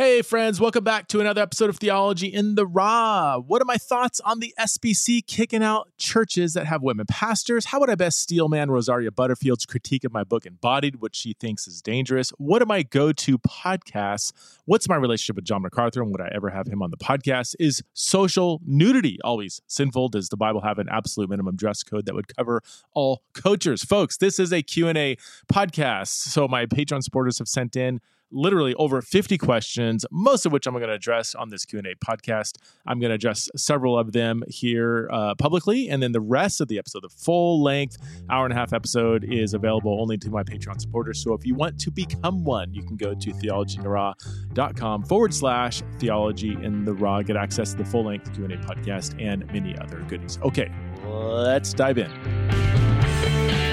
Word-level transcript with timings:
Hey, 0.00 0.22
friends, 0.22 0.58
welcome 0.58 0.82
back 0.82 1.08
to 1.08 1.20
another 1.20 1.42
episode 1.42 1.68
of 1.68 1.76
Theology 1.76 2.28
in 2.28 2.54
the 2.54 2.66
Raw. 2.66 3.38
What 3.38 3.60
are 3.60 3.66
my 3.66 3.76
thoughts 3.76 4.18
on 4.20 4.40
the 4.40 4.54
SBC 4.58 5.26
kicking 5.26 5.62
out 5.62 5.90
churches 5.98 6.54
that 6.54 6.64
have 6.64 6.82
women 6.82 7.04
pastors? 7.04 7.66
How 7.66 7.80
would 7.80 7.90
I 7.90 7.96
best 7.96 8.18
steel 8.18 8.48
man 8.48 8.70
Rosaria 8.70 9.10
Butterfield's 9.10 9.66
critique 9.66 10.04
of 10.04 10.10
my 10.10 10.24
book 10.24 10.46
Embodied, 10.46 11.02
which 11.02 11.16
she 11.16 11.34
thinks 11.34 11.66
is 11.66 11.82
dangerous? 11.82 12.30
What 12.38 12.62
are 12.62 12.64
my 12.64 12.82
go 12.82 13.12
to 13.12 13.36
podcasts? 13.40 14.32
What's 14.64 14.88
my 14.88 14.96
relationship 14.96 15.36
with 15.36 15.44
John 15.44 15.60
MacArthur 15.60 16.00
and 16.00 16.10
would 16.12 16.22
I 16.22 16.30
ever 16.34 16.48
have 16.48 16.66
him 16.66 16.80
on 16.80 16.90
the 16.90 16.96
podcast? 16.96 17.54
Is 17.60 17.82
social 17.92 18.62
nudity 18.64 19.18
always 19.22 19.60
sinful? 19.66 20.08
Does 20.08 20.30
the 20.30 20.36
Bible 20.38 20.62
have 20.62 20.78
an 20.78 20.88
absolute 20.90 21.28
minimum 21.28 21.56
dress 21.56 21.82
code 21.82 22.06
that 22.06 22.14
would 22.14 22.34
cover 22.34 22.62
all 22.94 23.20
coachers? 23.34 23.84
Folks, 23.84 24.16
this 24.16 24.38
is 24.38 24.50
a 24.50 24.62
Q&A 24.62 25.16
podcast. 25.52 26.06
So 26.06 26.48
my 26.48 26.64
Patreon 26.64 27.02
supporters 27.02 27.38
have 27.38 27.48
sent 27.48 27.76
in 27.76 28.00
literally 28.32 28.74
over 28.74 29.02
50 29.02 29.38
questions, 29.38 30.04
most 30.10 30.46
of 30.46 30.52
which 30.52 30.66
I'm 30.66 30.74
going 30.74 30.88
to 30.88 30.94
address 30.94 31.34
on 31.34 31.50
this 31.50 31.64
Q&A 31.64 31.94
podcast. 32.04 32.56
I'm 32.86 32.98
going 32.98 33.10
to 33.10 33.14
address 33.14 33.48
several 33.56 33.98
of 33.98 34.12
them 34.12 34.42
here 34.48 35.08
uh, 35.12 35.34
publicly, 35.34 35.88
and 35.88 36.02
then 36.02 36.12
the 36.12 36.20
rest 36.20 36.60
of 36.60 36.68
the 36.68 36.78
episode, 36.78 37.02
the 37.02 37.08
full 37.08 37.62
length 37.62 37.96
hour 38.30 38.44
and 38.44 38.52
a 38.52 38.56
half 38.56 38.72
episode, 38.72 39.24
is 39.24 39.54
available 39.54 40.00
only 40.00 40.18
to 40.18 40.30
my 40.30 40.42
Patreon 40.42 40.80
supporters. 40.80 41.22
So 41.22 41.34
if 41.34 41.46
you 41.46 41.54
want 41.54 41.78
to 41.80 41.90
become 41.90 42.44
one, 42.44 42.72
you 42.72 42.82
can 42.82 42.96
go 42.96 43.14
to 43.14 43.30
theologyintheraw.com 43.30 45.04
forward 45.04 45.34
slash 45.34 45.82
theology 45.98 46.56
in 46.62 46.84
the 46.84 46.94
raw, 46.94 47.22
get 47.22 47.36
access 47.36 47.72
to 47.72 47.78
the 47.78 47.84
full 47.84 48.04
length 48.04 48.32
Q&A 48.34 48.48
podcast 48.58 49.20
and 49.20 49.46
many 49.52 49.76
other 49.78 50.00
goodies. 50.08 50.38
Okay, 50.42 50.70
let's 51.04 51.72
dive 51.72 51.98
in. 51.98 53.69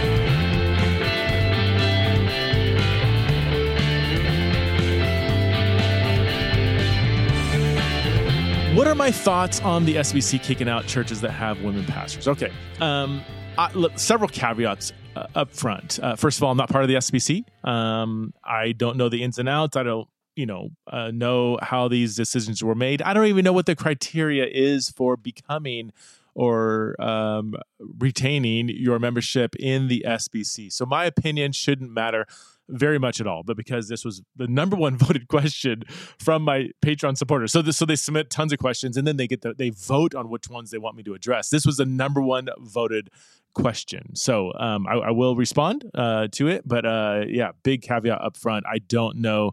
What 8.78 8.86
are 8.86 8.94
my 8.94 9.10
thoughts 9.10 9.60
on 9.62 9.86
the 9.86 9.96
SBC 9.96 10.44
kicking 10.44 10.70
out 10.70 10.86
churches 10.86 11.20
that 11.22 11.32
have 11.32 11.64
women 11.64 11.84
pastors? 11.84 12.28
Okay, 12.28 12.54
um, 12.80 13.24
I, 13.58 13.72
look, 13.72 13.98
several 13.98 14.30
caveats 14.30 14.94
uh, 15.16 15.26
up 15.34 15.52
front. 15.52 15.98
Uh, 16.00 16.16
first 16.16 16.38
of 16.38 16.44
all, 16.44 16.52
I'm 16.52 16.58
not 16.58 16.70
part 16.70 16.84
of 16.84 16.88
the 16.88 16.94
SBC. 16.94 17.44
Um, 17.68 18.36
I 18.44 18.74
don't 18.74 18.96
know 18.96 19.10
the 19.10 19.24
ins 19.24 19.40
and 19.40 19.50
outs. 19.50 19.76
I 19.76 19.82
don't, 19.82 20.08
you 20.36 20.46
know, 20.46 20.70
uh, 20.86 21.10
know 21.10 21.58
how 21.60 21.88
these 21.88 22.16
decisions 22.16 22.64
were 22.64 22.76
made. 22.76 23.02
I 23.02 23.16
don't 23.16 23.26
even 23.26 23.44
know 23.44 23.52
what 23.52 23.66
the 23.66 23.76
criteria 23.76 24.46
is 24.46 24.92
for 24.92 25.18
becoming 25.18 25.92
or 26.36 26.96
um, 27.02 27.56
retaining 27.80 28.70
your 28.70 29.00
membership 29.00 29.56
in 29.56 29.88
the 29.88 30.06
SBC. 30.08 30.72
So 30.72 30.86
my 30.86 31.06
opinion 31.06 31.52
shouldn't 31.52 31.90
matter 31.90 32.28
very 32.70 33.00
much 33.00 33.22
at 33.22 33.28
all, 33.28 33.44
but 33.44 33.58
because 33.58 33.88
this 33.88 34.04
was 34.04 34.22
the 34.36 34.48
number 34.48 34.76
one 34.76 34.98
voted 34.98 35.28
question 35.28 35.84
from 36.20 36.44
my 36.44 36.70
Patreon 36.84 37.18
supporters. 37.18 37.52
So 37.52 37.62
this, 37.62 37.78
so 37.78 37.86
they 37.86 37.96
submit 37.96 38.30
tons 38.30 38.54
of 38.54 38.60
questions 38.60 38.98
and 38.98 39.08
then 39.08 39.18
they 39.18 39.28
get 39.28 39.42
the, 39.42 39.54
they 39.54 39.70
vote 39.70 40.16
on 40.16 40.30
which 40.30 40.50
ones 40.50 40.72
they 40.72 40.78
want 40.78 40.96
me 40.96 41.04
to 41.04 41.14
address. 41.14 41.50
This 41.50 41.66
was 41.66 41.78
the 41.78 41.86
number 41.86 42.22
one 42.22 42.50
voted 42.60 43.10
question. 43.54 44.16
So 44.16 44.54
um, 44.54 44.86
I, 44.88 44.94
I, 44.94 45.12
will 45.12 45.36
respond 45.36 45.90
uh, 45.96 46.28
to 46.34 46.48
it, 46.48 46.62
but 46.66 46.86
uh, 46.86 47.24
yeah, 47.28 47.52
big 47.64 47.82
caveat 47.82 48.22
up 48.22 48.38
front. 48.38 48.66
I 48.68 48.78
don't 48.78 49.18
know 49.18 49.52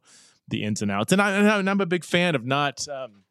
the 0.49 0.63
ins 0.63 0.83
and 0.83 0.91
outs, 0.91 1.11
and, 1.13 1.23
I, 1.23 1.57
I'm 1.57 1.81
a 1.81 1.87
big 1.87 2.05
fan 2.05 2.35
of 2.35 2.45
not 2.45 2.87
um, 2.89 3.25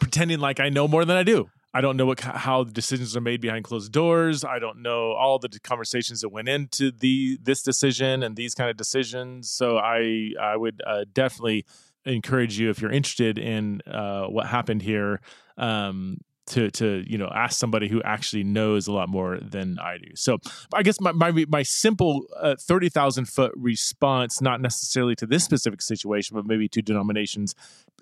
pretending 0.00 0.40
like 0.40 0.58
I 0.58 0.68
know 0.68 0.88
more 0.88 1.04
than 1.04 1.16
I 1.16 1.22
do. 1.22 1.48
I 1.72 1.80
don't 1.80 1.96
know 1.96 2.06
what 2.06 2.20
how 2.20 2.64
the 2.64 2.72
decisions 2.72 3.16
are 3.16 3.20
made 3.20 3.40
behind 3.40 3.64
closed 3.64 3.92
doors. 3.92 4.44
I 4.44 4.58
don't 4.58 4.82
know 4.82 5.12
all 5.12 5.38
the 5.38 5.48
conversations 5.62 6.20
that 6.22 6.30
went 6.30 6.48
into 6.48 6.90
the 6.90 7.38
this 7.40 7.62
decision 7.62 8.22
and 8.22 8.36
these 8.36 8.54
kind 8.54 8.70
of 8.70 8.76
decisions. 8.76 9.50
So 9.50 9.78
I 9.78 10.32
I 10.40 10.56
would 10.56 10.82
uh, 10.84 11.04
definitely 11.12 11.64
encourage 12.04 12.58
you 12.58 12.70
if 12.70 12.80
you're 12.80 12.90
interested 12.90 13.38
in 13.38 13.82
uh, 13.86 14.24
what 14.24 14.46
happened 14.46 14.82
here 14.82 15.20
um, 15.58 16.18
to 16.50 16.70
to 16.72 17.04
you 17.06 17.16
know 17.16 17.30
ask 17.34 17.58
somebody 17.58 17.88
who 17.88 18.02
actually 18.02 18.44
knows 18.44 18.86
a 18.86 18.92
lot 18.92 19.08
more 19.08 19.38
than 19.40 19.78
I 19.78 19.98
do. 19.98 20.14
So 20.14 20.38
I 20.74 20.82
guess 20.82 21.00
my 21.00 21.12
my, 21.12 21.32
my 21.48 21.62
simple 21.62 22.26
uh, 22.36 22.56
thirty 22.60 22.88
thousand 22.88 23.26
foot 23.26 23.52
response, 23.56 24.40
not 24.40 24.60
necessarily 24.60 25.14
to 25.16 25.26
this 25.26 25.44
specific 25.44 25.80
situation, 25.80 26.36
but 26.36 26.46
maybe 26.46 26.68
to 26.68 26.82
denominations 26.82 27.54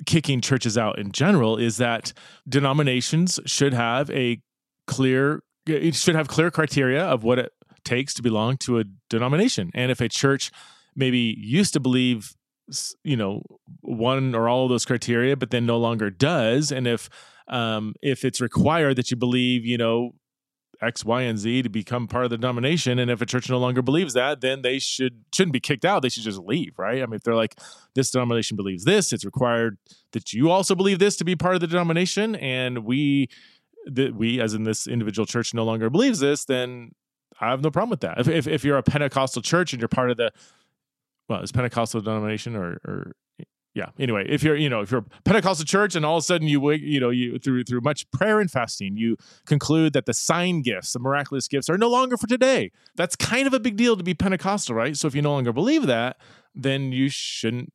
kicking 0.06 0.40
churches 0.40 0.76
out 0.76 0.98
in 0.98 1.12
general, 1.12 1.56
is 1.56 1.76
that 1.76 2.12
denominations 2.48 3.38
should 3.46 3.74
have 3.74 4.10
a 4.10 4.40
clear 4.86 5.42
it 5.66 5.94
should 5.94 6.14
have 6.14 6.28
clear 6.28 6.50
criteria 6.50 7.04
of 7.04 7.22
what 7.22 7.38
it 7.38 7.52
takes 7.84 8.14
to 8.14 8.22
belong 8.22 8.56
to 8.56 8.78
a 8.78 8.84
denomination, 9.08 9.70
and 9.74 9.90
if 9.90 10.00
a 10.00 10.08
church 10.08 10.50
maybe 10.96 11.36
used 11.38 11.74
to 11.74 11.80
believe 11.80 12.34
you 13.02 13.16
know 13.16 13.42
one 13.80 14.34
or 14.34 14.46
all 14.46 14.64
of 14.64 14.68
those 14.68 14.84
criteria 14.84 15.34
but 15.34 15.48
then 15.48 15.64
no 15.64 15.78
longer 15.78 16.10
does 16.10 16.70
and 16.70 16.86
if 16.86 17.08
um, 17.48 17.94
if 18.02 18.24
it's 18.24 18.40
required 18.40 18.96
that 18.96 19.10
you 19.10 19.16
believe, 19.16 19.64
you 19.64 19.78
know, 19.78 20.12
X, 20.80 21.04
Y, 21.04 21.22
and 21.22 21.38
Z 21.38 21.62
to 21.62 21.68
become 21.68 22.06
part 22.06 22.24
of 22.24 22.30
the 22.30 22.38
denomination. 22.38 22.98
And 22.98 23.10
if 23.10 23.20
a 23.20 23.26
church 23.26 23.50
no 23.50 23.58
longer 23.58 23.82
believes 23.82 24.14
that, 24.14 24.40
then 24.40 24.62
they 24.62 24.78
should 24.78 25.24
shouldn't 25.32 25.52
be 25.52 25.60
kicked 25.60 25.84
out. 25.84 26.02
They 26.02 26.08
should 26.08 26.22
just 26.22 26.38
leave, 26.38 26.78
right? 26.78 27.02
I 27.02 27.06
mean, 27.06 27.14
if 27.14 27.22
they're 27.22 27.34
like, 27.34 27.56
this 27.94 28.10
denomination 28.10 28.56
believes 28.56 28.84
this, 28.84 29.12
it's 29.12 29.24
required 29.24 29.78
that 30.12 30.32
you 30.32 30.50
also 30.50 30.74
believe 30.74 30.98
this 30.98 31.16
to 31.16 31.24
be 31.24 31.34
part 31.34 31.54
of 31.54 31.60
the 31.60 31.66
denomination, 31.66 32.36
and 32.36 32.84
we 32.84 33.28
that 33.86 34.14
we, 34.14 34.40
as 34.40 34.54
in 34.54 34.64
this 34.64 34.86
individual 34.86 35.26
church, 35.26 35.54
no 35.54 35.64
longer 35.64 35.90
believes 35.90 36.20
this, 36.20 36.44
then 36.44 36.92
I 37.40 37.50
have 37.50 37.62
no 37.62 37.70
problem 37.70 37.90
with 37.90 38.00
that. 38.00 38.20
If 38.20 38.28
if, 38.28 38.46
if 38.46 38.64
you're 38.64 38.78
a 38.78 38.82
Pentecostal 38.82 39.42
church 39.42 39.72
and 39.72 39.80
you're 39.80 39.88
part 39.88 40.10
of 40.10 40.16
the 40.16 40.30
well, 41.28 41.42
is 41.42 41.52
Pentecostal 41.52 42.00
denomination 42.00 42.54
or 42.54 42.78
or 42.84 43.12
yeah. 43.78 43.90
Anyway 43.96 44.24
if 44.28 44.42
you're 44.42 44.56
you 44.56 44.68
know 44.68 44.80
if 44.80 44.90
you're 44.90 45.04
pentecostal 45.24 45.64
church 45.64 45.94
and 45.94 46.04
all 46.04 46.16
of 46.16 46.22
a 46.22 46.24
sudden 46.24 46.48
you 46.48 46.70
you 46.72 46.98
know 46.98 47.10
you 47.10 47.38
through 47.38 47.62
through 47.62 47.80
much 47.80 48.10
prayer 48.10 48.40
and 48.40 48.50
fasting 48.50 48.96
you 48.96 49.16
conclude 49.46 49.92
that 49.92 50.04
the 50.04 50.12
sign 50.12 50.62
gifts 50.62 50.92
the 50.92 50.98
miraculous 50.98 51.46
gifts 51.46 51.70
are 51.70 51.78
no 51.78 51.88
longer 51.88 52.16
for 52.16 52.26
today. 52.26 52.72
That's 52.96 53.14
kind 53.14 53.46
of 53.46 53.54
a 53.54 53.60
big 53.60 53.76
deal 53.76 53.96
to 53.96 54.02
be 54.02 54.14
pentecostal 54.14 54.74
right? 54.74 54.96
So 54.96 55.06
if 55.06 55.14
you 55.14 55.22
no 55.22 55.30
longer 55.30 55.52
believe 55.52 55.86
that 55.86 56.16
then 56.56 56.90
you 56.90 57.08
shouldn't 57.08 57.72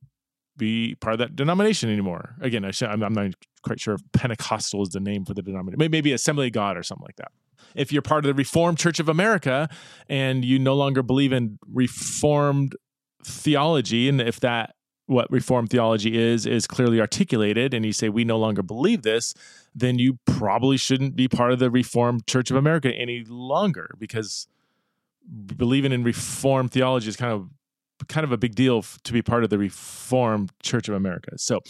be 0.58 0.96
part 0.96 1.14
of 1.14 1.20
that 1.20 1.36
denomination 1.38 1.90
anymore. 1.90 2.36
Again 2.42 2.66
I 2.66 2.72
I'm 2.82 3.14
not 3.14 3.34
quite 3.64 3.80
sure 3.80 3.94
if 3.94 4.02
pentecostal 4.12 4.84
is 4.84 4.90
the 4.90 5.00
name 5.00 5.24
for 5.24 5.34
the 5.34 5.42
denomination. 5.42 5.90
Maybe 5.90 6.12
assembly 6.12 6.48
of 6.48 6.54
god 6.54 6.76
or 6.76 6.84
something 6.84 7.06
like 7.06 7.16
that. 7.16 7.32
If 7.76 7.94
you're 7.94 8.02
part 8.02 8.26
of 8.26 8.28
the 8.28 8.34
reformed 8.34 8.78
church 8.78 9.00
of 9.00 9.08
america 9.08 9.70
and 10.10 10.44
you 10.44 10.60
no 10.60 10.76
longer 10.76 11.02
believe 11.02 11.32
in 11.32 11.60
reformed 11.72 12.76
theology 13.24 14.10
and 14.10 14.20
if 14.20 14.42
that 14.42 14.76
what 15.14 15.32
reformed 15.32 15.70
theology 15.70 16.18
is 16.18 16.46
is 16.46 16.68
clearly 16.68 17.00
articulated 17.00 17.74
and 17.74 17.86
you 17.86 17.94
say 17.94 18.10
we 18.10 18.24
no 18.24 18.38
longer 18.38 18.62
believe 18.62 19.04
this 19.04 19.34
then 19.76 19.98
you 19.98 20.20
probably 20.26 20.78
shouldn't 20.78 21.16
be 21.16 21.28
part 21.28 21.52
of 21.52 21.60
the 21.60 21.70
reformed 21.70 22.26
church 22.28 22.52
of 22.52 22.58
america 22.58 22.92
any 22.94 23.24
longer 23.28 23.96
because 23.98 24.48
believing 25.56 25.92
in 25.92 26.04
reformed 26.04 26.72
theology 26.72 27.08
is 27.08 27.16
kind 27.16 27.32
of 27.32 27.50
kind 28.08 28.24
of 28.24 28.32
a 28.32 28.38
big 28.38 28.56
deal 28.56 28.84
to 29.04 29.14
be 29.14 29.22
part 29.22 29.44
of 29.44 29.50
the 29.50 29.58
reformed 29.58 30.52
church 30.62 30.90
of 30.90 30.96
america. 30.96 31.38
So 31.38 31.62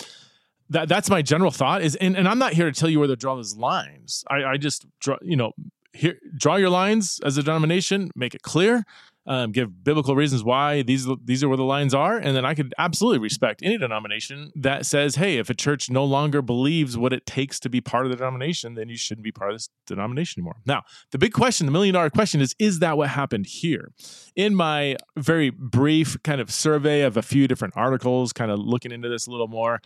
that 0.70 0.90
that's 0.90 1.09
my 1.09 1.22
general 1.22 1.52
thought 1.52 1.82
is 1.82 1.96
and, 1.98 2.16
and 2.16 2.28
i'm 2.28 2.40
not 2.40 2.53
here 2.53 2.66
to 2.66 2.72
tell 2.72 2.90
you 2.90 2.98
where 2.98 3.08
to 3.08 3.16
draw 3.16 3.36
those 3.36 3.56
lines. 3.56 4.24
I, 4.30 4.44
I 4.44 4.58
just 4.58 4.86
draw 5.00 5.18
you 5.22 5.36
know 5.36 5.52
here 5.92 6.18
draw 6.36 6.56
your 6.56 6.70
lines 6.70 7.20
as 7.24 7.38
a 7.38 7.44
denomination 7.44 8.09
make 8.16 8.34
it 8.34 8.42
clear 8.42 8.84
um, 9.25 9.51
give 9.51 9.84
biblical 9.84 10.16
reasons 10.16 10.44
why 10.44 10.81
these 10.81 11.07
these 11.23 11.44
are 11.44 11.47
where 11.47 11.57
the 11.57 11.63
lines 11.63 11.94
are, 11.94 12.17
and 12.17 12.35
then 12.35 12.45
I 12.45 12.53
could 12.53 12.73
absolutely 12.78 13.19
respect 13.19 13.61
any 13.63 13.78
denomination 13.78 14.51
that 14.56 14.85
says, 14.85 15.16
"Hey, 15.16 15.38
if 15.38 15.50
a 15.50 15.53
church 15.53 15.89
no 15.89 16.03
longer 16.03 16.41
believes 16.41 16.97
what 16.97 17.13
it 17.13 17.25
takes 17.25 17.59
to 17.61 17.69
be 17.69 17.79
part 17.79 18.06
of 18.06 18.11
the 18.11 18.17
denomination, 18.17 18.73
then 18.73 18.89
you 18.89 18.97
shouldn't 18.97 19.23
be 19.23 19.31
part 19.31 19.51
of 19.51 19.56
this 19.56 19.69
denomination 19.88 20.41
anymore." 20.41 20.57
Now, 20.66 20.84
the 21.11 21.17
big 21.17 21.31
question, 21.31 21.66
the 21.66 21.72
million 21.72 21.94
dollar 21.94 22.09
question, 22.09 22.41
is: 22.41 22.53
Is 22.59 22.79
that 22.79 22.97
what 22.97 23.09
happened 23.09 23.45
here? 23.45 23.94
In 24.35 24.56
my 24.56 24.97
very 25.16 25.50
brief 25.50 26.22
kind 26.23 26.41
of 26.41 26.51
survey 26.51 27.01
of 27.01 27.16
a 27.16 27.22
few 27.22 27.47
different 27.47 27.75
articles, 27.78 28.34
kind 28.34 28.51
of 28.51 28.59
looking 28.59 28.91
into 28.91 29.07
this 29.07 29.25
a 29.28 29.31
little 29.31 29.47
more, 29.47 29.81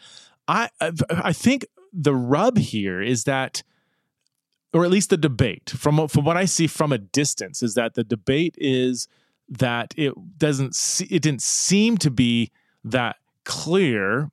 I 0.48 0.70
I 0.80 1.34
think 1.34 1.66
the 1.94 2.16
rub 2.16 2.58
here 2.58 3.02
is 3.02 3.26
that 3.26 3.64
or 4.74 4.84
at 4.84 4.92
least 4.92 5.10
the 5.10 5.18
debate 5.18 5.70
from 5.70 6.08
from 6.08 6.26
what 6.26 6.38
I 6.38 6.46
see 6.46 6.68
from 6.68 6.92
a 6.92 6.98
distance 6.98 7.62
is 7.62 7.76
that 7.76 7.94
the 7.94 8.04
debate 8.04 8.56
is 8.58 9.08
that 9.50 9.94
it 9.98 10.14
doesn't 10.38 10.76
see, 10.76 11.06
it 11.06 11.22
didn't 11.22 11.42
seem 11.42 11.98
to 12.00 12.12
be 12.12 12.52
that 12.84 13.18
clear 13.46 14.30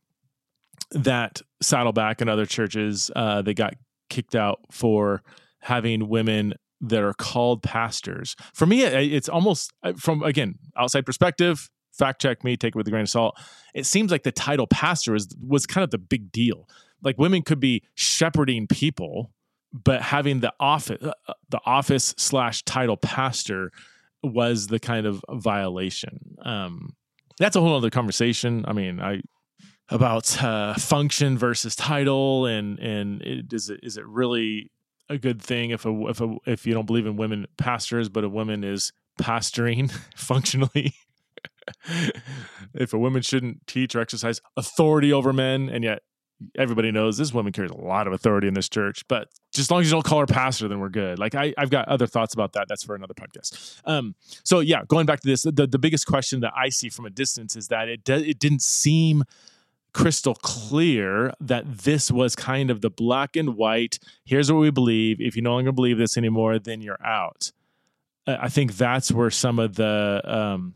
that 0.90 1.40
Saddleback 1.60 2.20
and 2.20 2.28
other 2.28 2.46
churches 2.46 3.10
uh, 3.14 3.42
they 3.42 3.54
got 3.54 3.74
kicked 4.10 4.34
out 4.34 4.60
for 4.70 5.22
having 5.60 6.08
women 6.08 6.54
that 6.80 7.02
are 7.02 7.14
called 7.14 7.62
pastors. 7.62 8.36
For 8.52 8.66
me, 8.66 8.82
it's 8.82 9.28
almost 9.28 9.72
from 9.96 10.22
again 10.22 10.56
outside 10.76 11.06
perspective. 11.06 11.70
Fact 11.92 12.20
check 12.20 12.42
me, 12.42 12.56
take 12.56 12.74
it 12.74 12.76
with 12.76 12.88
a 12.88 12.90
grain 12.90 13.02
of 13.02 13.08
salt. 13.08 13.38
It 13.72 13.86
seems 13.86 14.10
like 14.10 14.24
the 14.24 14.32
title 14.32 14.66
pastor 14.66 15.14
is 15.14 15.28
was 15.40 15.66
kind 15.66 15.84
of 15.84 15.90
the 15.90 15.98
big 15.98 16.32
deal. 16.32 16.68
Like 17.02 17.18
women 17.18 17.42
could 17.42 17.60
be 17.60 17.82
shepherding 17.94 18.66
people, 18.66 19.32
but 19.72 20.02
having 20.02 20.40
the 20.40 20.52
office, 20.58 21.02
uh, 21.02 21.12
uh 21.28 21.34
the 21.48 21.60
office 21.64 22.14
slash 22.18 22.62
title 22.62 22.96
pastor 22.96 23.70
was 24.24 24.68
the 24.68 24.80
kind 24.80 25.06
of 25.06 25.22
violation. 25.30 26.36
Um, 26.44 26.94
that's 27.38 27.56
a 27.56 27.60
whole 27.60 27.76
other 27.76 27.90
conversation. 27.90 28.64
I 28.66 28.72
mean, 28.72 29.00
I 29.00 29.20
about 29.88 30.42
uh, 30.42 30.74
function 30.74 31.36
versus 31.36 31.76
title, 31.76 32.46
and 32.46 32.78
and 32.78 33.22
it, 33.22 33.52
is 33.52 33.70
it 33.70 33.80
is 33.82 33.96
it 33.96 34.06
really 34.06 34.70
a 35.08 35.18
good 35.18 35.42
thing 35.42 35.70
if 35.70 35.84
a 35.84 36.06
if 36.08 36.20
a 36.20 36.36
if 36.46 36.66
you 36.66 36.74
don't 36.74 36.86
believe 36.86 37.06
in 37.06 37.16
women 37.16 37.46
pastors, 37.58 38.08
but 38.08 38.24
a 38.24 38.28
woman 38.28 38.64
is 38.64 38.92
pastoring 39.20 39.90
functionally? 40.16 40.94
if 42.74 42.92
a 42.92 42.98
woman 42.98 43.22
shouldn't 43.22 43.66
teach 43.66 43.94
or 43.94 44.00
exercise 44.00 44.40
authority 44.56 45.12
over 45.12 45.32
men, 45.32 45.68
and 45.68 45.84
yet 45.84 46.02
everybody 46.56 46.90
knows 46.90 47.16
this 47.16 47.32
woman 47.32 47.52
carries 47.52 47.70
a 47.70 47.76
lot 47.76 48.06
of 48.06 48.12
authority 48.12 48.48
in 48.48 48.54
this 48.54 48.68
church, 48.68 49.06
but 49.08 49.28
just 49.52 49.66
as 49.66 49.70
long 49.70 49.80
as 49.80 49.86
you 49.86 49.92
don't 49.92 50.04
call 50.04 50.20
her 50.20 50.26
pastor, 50.26 50.68
then 50.68 50.80
we're 50.80 50.88
good. 50.88 51.18
Like 51.18 51.34
I, 51.34 51.54
I've 51.56 51.70
got 51.70 51.88
other 51.88 52.06
thoughts 52.06 52.34
about 52.34 52.52
that. 52.54 52.66
That's 52.68 52.82
for 52.82 52.94
another 52.94 53.14
podcast. 53.14 53.80
Um, 53.84 54.14
so 54.42 54.60
yeah, 54.60 54.82
going 54.86 55.06
back 55.06 55.20
to 55.20 55.26
this, 55.26 55.42
the, 55.42 55.66
the 55.66 55.78
biggest 55.78 56.06
question 56.06 56.40
that 56.40 56.52
I 56.56 56.68
see 56.68 56.88
from 56.88 57.06
a 57.06 57.10
distance 57.10 57.56
is 57.56 57.68
that 57.68 57.88
it 57.88 58.08
it 58.08 58.38
didn't 58.38 58.62
seem 58.62 59.24
crystal 59.92 60.34
clear 60.34 61.32
that 61.40 61.78
this 61.78 62.10
was 62.10 62.34
kind 62.36 62.70
of 62.70 62.80
the 62.80 62.90
black 62.90 63.36
and 63.36 63.56
white. 63.56 63.98
Here's 64.24 64.52
what 64.52 64.58
we 64.58 64.70
believe. 64.70 65.20
If 65.20 65.36
you 65.36 65.42
no 65.42 65.54
longer 65.54 65.72
believe 65.72 65.98
this 65.98 66.16
anymore, 66.16 66.58
then 66.58 66.82
you're 66.82 67.02
out. 67.04 67.52
I 68.26 68.48
think 68.48 68.76
that's 68.76 69.12
where 69.12 69.30
some 69.30 69.58
of 69.58 69.76
the 69.76 70.20
um, 70.24 70.74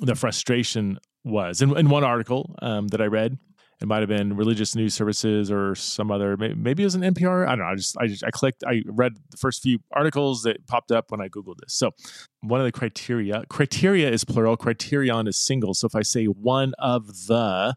the 0.00 0.14
frustration 0.14 0.98
was. 1.24 1.62
In, 1.62 1.76
in 1.76 1.90
one 1.90 2.04
article 2.04 2.54
um, 2.62 2.88
that 2.88 3.00
I 3.00 3.06
read, 3.06 3.38
it 3.80 3.88
might 3.88 4.00
have 4.00 4.08
been 4.08 4.36
religious 4.36 4.74
news 4.76 4.92
services 4.92 5.50
or 5.50 5.74
some 5.74 6.10
other. 6.10 6.36
Maybe 6.36 6.82
it 6.82 6.86
was 6.86 6.94
an 6.94 7.02
NPR. 7.02 7.46
I 7.46 7.50
don't 7.50 7.60
know. 7.60 7.64
I 7.64 7.74
just 7.74 7.96
I 7.96 8.06
just 8.06 8.22
I 8.22 8.30
clicked. 8.30 8.62
I 8.66 8.82
read 8.86 9.16
the 9.30 9.38
first 9.38 9.62
few 9.62 9.78
articles 9.92 10.42
that 10.42 10.66
popped 10.66 10.92
up 10.92 11.10
when 11.10 11.22
I 11.22 11.28
googled 11.28 11.56
this. 11.60 11.72
So 11.72 11.92
one 12.40 12.60
of 12.60 12.66
the 12.66 12.72
criteria 12.72 13.44
criteria 13.48 14.10
is 14.10 14.24
plural. 14.24 14.56
Criterion 14.58 15.26
is 15.26 15.38
single. 15.38 15.72
So 15.72 15.86
if 15.86 15.94
I 15.94 16.02
say 16.02 16.26
one 16.26 16.74
of 16.78 17.26
the, 17.26 17.74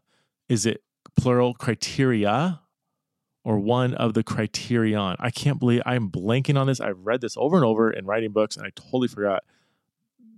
is 0.50 0.66
it 0.66 0.82
plural 1.16 1.54
criteria? 1.54 2.60
Or 3.46 3.60
one 3.60 3.94
of 3.96 4.14
the 4.14 4.24
criterion. 4.24 5.18
I 5.20 5.30
can't 5.30 5.60
believe 5.60 5.82
I'm 5.86 6.10
blanking 6.10 6.58
on 6.58 6.68
this. 6.68 6.80
I've 6.80 7.00
read 7.00 7.20
this 7.20 7.36
over 7.36 7.58
and 7.58 7.66
over 7.66 7.92
in 7.92 8.06
writing 8.06 8.32
books, 8.32 8.56
and 8.56 8.66
I 8.66 8.70
totally 8.74 9.10
forgot 9.10 9.44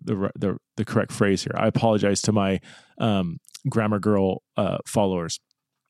the 0.03 0.31
the, 0.35 0.57
the 0.75 0.85
correct 0.85 1.11
phrase 1.11 1.43
here. 1.43 1.53
I 1.55 1.67
apologize 1.67 2.23
to 2.23 2.31
my 2.31 2.61
um, 2.97 3.39
grammar 3.69 3.99
girl 3.99 4.41
uh, 4.57 4.79
followers. 4.87 5.39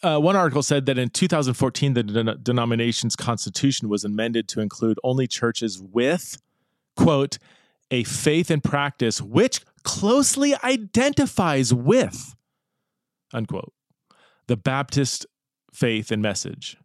Uh, 0.06 0.20
one 0.20 0.36
article 0.36 0.62
said 0.62 0.86
that 0.86 1.00
in 1.00 1.10
2014, 1.10 1.96
the 1.96 2.04
den- 2.04 2.38
denomination's 2.44 3.16
constitution 3.16 3.90
was 3.90 4.04
amended 4.04 4.48
to 4.48 4.62
include 4.62 5.00
only 5.04 5.26
churches 5.26 5.82
with, 5.82 6.40
quote, 6.96 7.40
a 7.90 8.04
faith 8.04 8.52
and 8.52 8.64
practice 8.64 9.20
which 9.20 9.62
closely 9.82 10.54
identifies 10.64 11.74
with, 11.74 12.36
unquote, 13.34 13.74
the 14.46 14.56
Baptist 14.56 15.26
faith 15.74 16.12
and 16.12 16.22
message. 16.22 16.78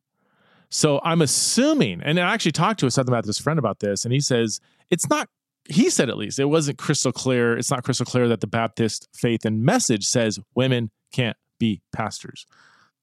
So 0.71 0.99
I'm 1.05 1.21
assuming, 1.21 2.01
and 2.03 2.19
I 2.19 2.33
actually 2.33 2.53
talked 2.53 2.81
to 2.81 2.87
a 2.87 2.91
Southern 2.91 3.13
Baptist 3.13 3.43
friend 3.43 3.59
about 3.59 3.81
this, 3.81 4.07
and 4.07 4.15
he 4.15 4.21
says 4.21 4.61
it's 4.89 5.11
not 5.11 5.29
he 5.69 5.91
said 5.91 6.09
at 6.09 6.17
least 6.17 6.39
it 6.39 6.47
wasn't 6.47 6.79
crystal 6.79 7.13
clear. 7.13 7.55
It's 7.59 7.71
not 7.71 7.85
crystal 7.85 8.07
clear 8.07 8.29
that 8.29 8.41
the 8.41 8.47
Baptist 8.47 9.09
faith 9.15 9.45
and 9.45 9.63
message 9.63 10.07
says 10.07 10.39
women 10.55 10.91
can't 11.13 11.37
be 11.59 11.83
pastors. 11.93 12.47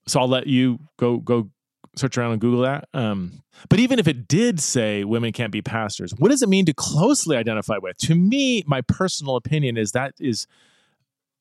So 0.07 0.19
I'll 0.19 0.27
let 0.27 0.48
you 0.48 0.80
go 0.98 1.18
go 1.18 1.50
search 1.95 2.18
around 2.18 2.31
and 2.31 2.42
Google 2.42 2.62
that. 2.62 2.88
Um, 2.94 3.44
but 3.69 3.80
even 3.80 4.00
if 4.00 4.07
it 4.07 4.27
did 4.27 4.59
say 4.59 5.04
women 5.04 5.31
can't 5.31 5.51
be 5.51 5.62
pastors, 5.62 6.13
what 6.18 6.30
does 6.30 6.42
it 6.42 6.50
mean 6.50 6.65
to 6.65 6.74
closely 6.74 7.36
identify 7.36 7.77
with? 7.77 7.98
To 8.00 8.15
me, 8.15 8.63
my 8.68 8.81
personal 8.81 9.36
opinion 9.36 9.77
is 9.77 9.92
that 9.94 10.13
is 10.19 10.48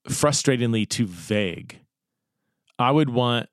frustratingly 0.09 0.87
too 0.87 1.05
vague. 1.05 1.79
I 2.79 2.91
would 2.91 3.09
want 3.09 3.49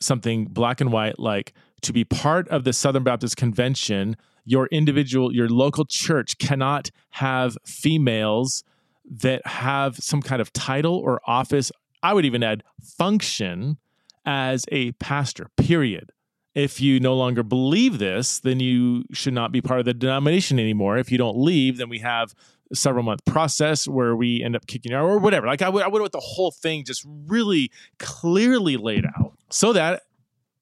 something 0.00 0.46
black 0.46 0.80
and 0.80 0.92
white 0.92 1.18
like 1.18 1.52
to 1.82 1.92
be 1.92 2.04
part 2.04 2.48
of 2.48 2.64
the 2.64 2.72
Southern 2.72 3.04
Baptist 3.04 3.36
Convention 3.36 4.16
your 4.44 4.66
individual, 4.66 5.32
your 5.32 5.48
local 5.48 5.84
church 5.84 6.38
cannot 6.38 6.90
have 7.10 7.56
females 7.64 8.64
that 9.08 9.46
have 9.46 9.96
some 9.98 10.22
kind 10.22 10.40
of 10.40 10.52
title 10.52 10.96
or 10.96 11.20
office. 11.26 11.70
I 12.02 12.14
would 12.14 12.24
even 12.24 12.42
add 12.42 12.64
function 12.80 13.78
as 14.24 14.64
a 14.70 14.92
pastor, 14.92 15.48
period. 15.56 16.10
If 16.54 16.80
you 16.80 17.00
no 17.00 17.14
longer 17.14 17.42
believe 17.42 17.98
this, 17.98 18.40
then 18.40 18.60
you 18.60 19.04
should 19.12 19.32
not 19.32 19.52
be 19.52 19.62
part 19.62 19.80
of 19.80 19.86
the 19.86 19.94
denomination 19.94 20.58
anymore. 20.58 20.98
If 20.98 21.10
you 21.10 21.16
don't 21.16 21.38
leave, 21.38 21.78
then 21.78 21.88
we 21.88 22.00
have 22.00 22.34
a 22.70 22.76
several 22.76 23.04
month 23.04 23.24
process 23.24 23.88
where 23.88 24.14
we 24.14 24.42
end 24.42 24.54
up 24.54 24.66
kicking 24.66 24.92
out 24.92 25.04
or 25.04 25.18
whatever. 25.18 25.46
Like 25.46 25.62
I 25.62 25.68
would, 25.68 25.82
I 25.82 25.88
would 25.88 26.00
want 26.00 26.12
the 26.12 26.20
whole 26.20 26.50
thing 26.50 26.84
just 26.84 27.06
really 27.26 27.70
clearly 27.98 28.76
laid 28.76 29.06
out 29.06 29.32
so 29.50 29.72
that 29.72 30.02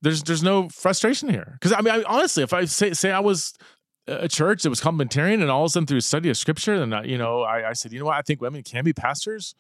there's 0.03 0.23
there's 0.23 0.43
no 0.43 0.69
frustration 0.69 1.29
here 1.29 1.57
because 1.61 1.73
I 1.73 1.81
mean 1.81 1.95
I, 1.95 2.03
honestly, 2.05 2.43
if 2.43 2.53
I 2.53 2.65
say 2.65 2.93
say 2.93 3.11
I 3.11 3.21
was 3.21 3.55
a 4.07 4.29
church 4.29 4.63
that 4.63 4.71
was 4.71 4.81
complementarian, 4.81 5.41
and 5.41 5.51
all 5.51 5.63
of 5.63 5.67
a 5.67 5.71
sudden 5.71 5.87
through 5.87 6.01
study 6.01 6.31
of 6.31 6.37
scripture, 6.37 6.75
and 6.75 6.95
I, 6.95 7.05
you 7.05 7.19
know 7.19 7.43
I, 7.43 7.71
I 7.71 7.73
said, 7.75 7.93
you 7.93 7.99
know 7.99 8.07
what, 8.07 8.17
I 8.17 8.23
think 8.23 8.41
women 8.41 8.63
can 8.63 8.85
be 8.85 8.93
pastors. 8.93 9.55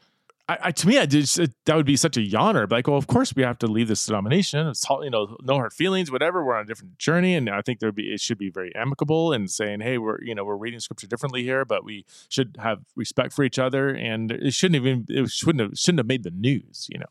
I, 0.50 0.58
I 0.64 0.72
to 0.72 0.88
me, 0.88 0.98
I 0.98 1.06
did 1.06 1.26
that 1.66 1.76
would 1.76 1.86
be 1.86 1.94
such 1.96 2.16
a 2.16 2.20
yawner. 2.20 2.68
But 2.68 2.76
like, 2.76 2.88
well, 2.88 2.96
of 2.96 3.06
course 3.06 3.34
we 3.36 3.44
have 3.44 3.58
to 3.58 3.68
leave 3.68 3.86
this 3.86 4.04
denomination. 4.04 4.66
It's 4.66 4.84
all, 4.86 5.04
you 5.04 5.10
know 5.10 5.36
no 5.42 5.54
hard 5.54 5.72
feelings, 5.72 6.10
whatever. 6.10 6.44
We're 6.44 6.56
on 6.56 6.64
a 6.64 6.66
different 6.66 6.98
journey, 6.98 7.36
and 7.36 7.48
I 7.48 7.62
think 7.62 7.78
there 7.78 7.92
be 7.92 8.12
it 8.12 8.20
should 8.20 8.38
be 8.38 8.50
very 8.50 8.74
amicable 8.74 9.32
and 9.32 9.48
saying, 9.48 9.80
hey, 9.80 9.96
we're 9.98 10.20
you 10.22 10.34
know 10.34 10.44
we're 10.44 10.56
reading 10.56 10.80
scripture 10.80 11.06
differently 11.06 11.44
here, 11.44 11.64
but 11.64 11.84
we 11.84 12.04
should 12.28 12.56
have 12.60 12.80
respect 12.96 13.32
for 13.32 13.44
each 13.44 13.60
other, 13.60 13.90
and 13.90 14.32
it 14.32 14.52
shouldn't 14.52 14.84
even 14.84 15.06
it 15.08 15.30
shouldn't 15.30 15.60
have 15.60 15.78
shouldn't 15.78 16.00
have 16.00 16.08
made 16.08 16.24
the 16.24 16.32
news, 16.32 16.88
you 16.90 16.98
know. 16.98 17.06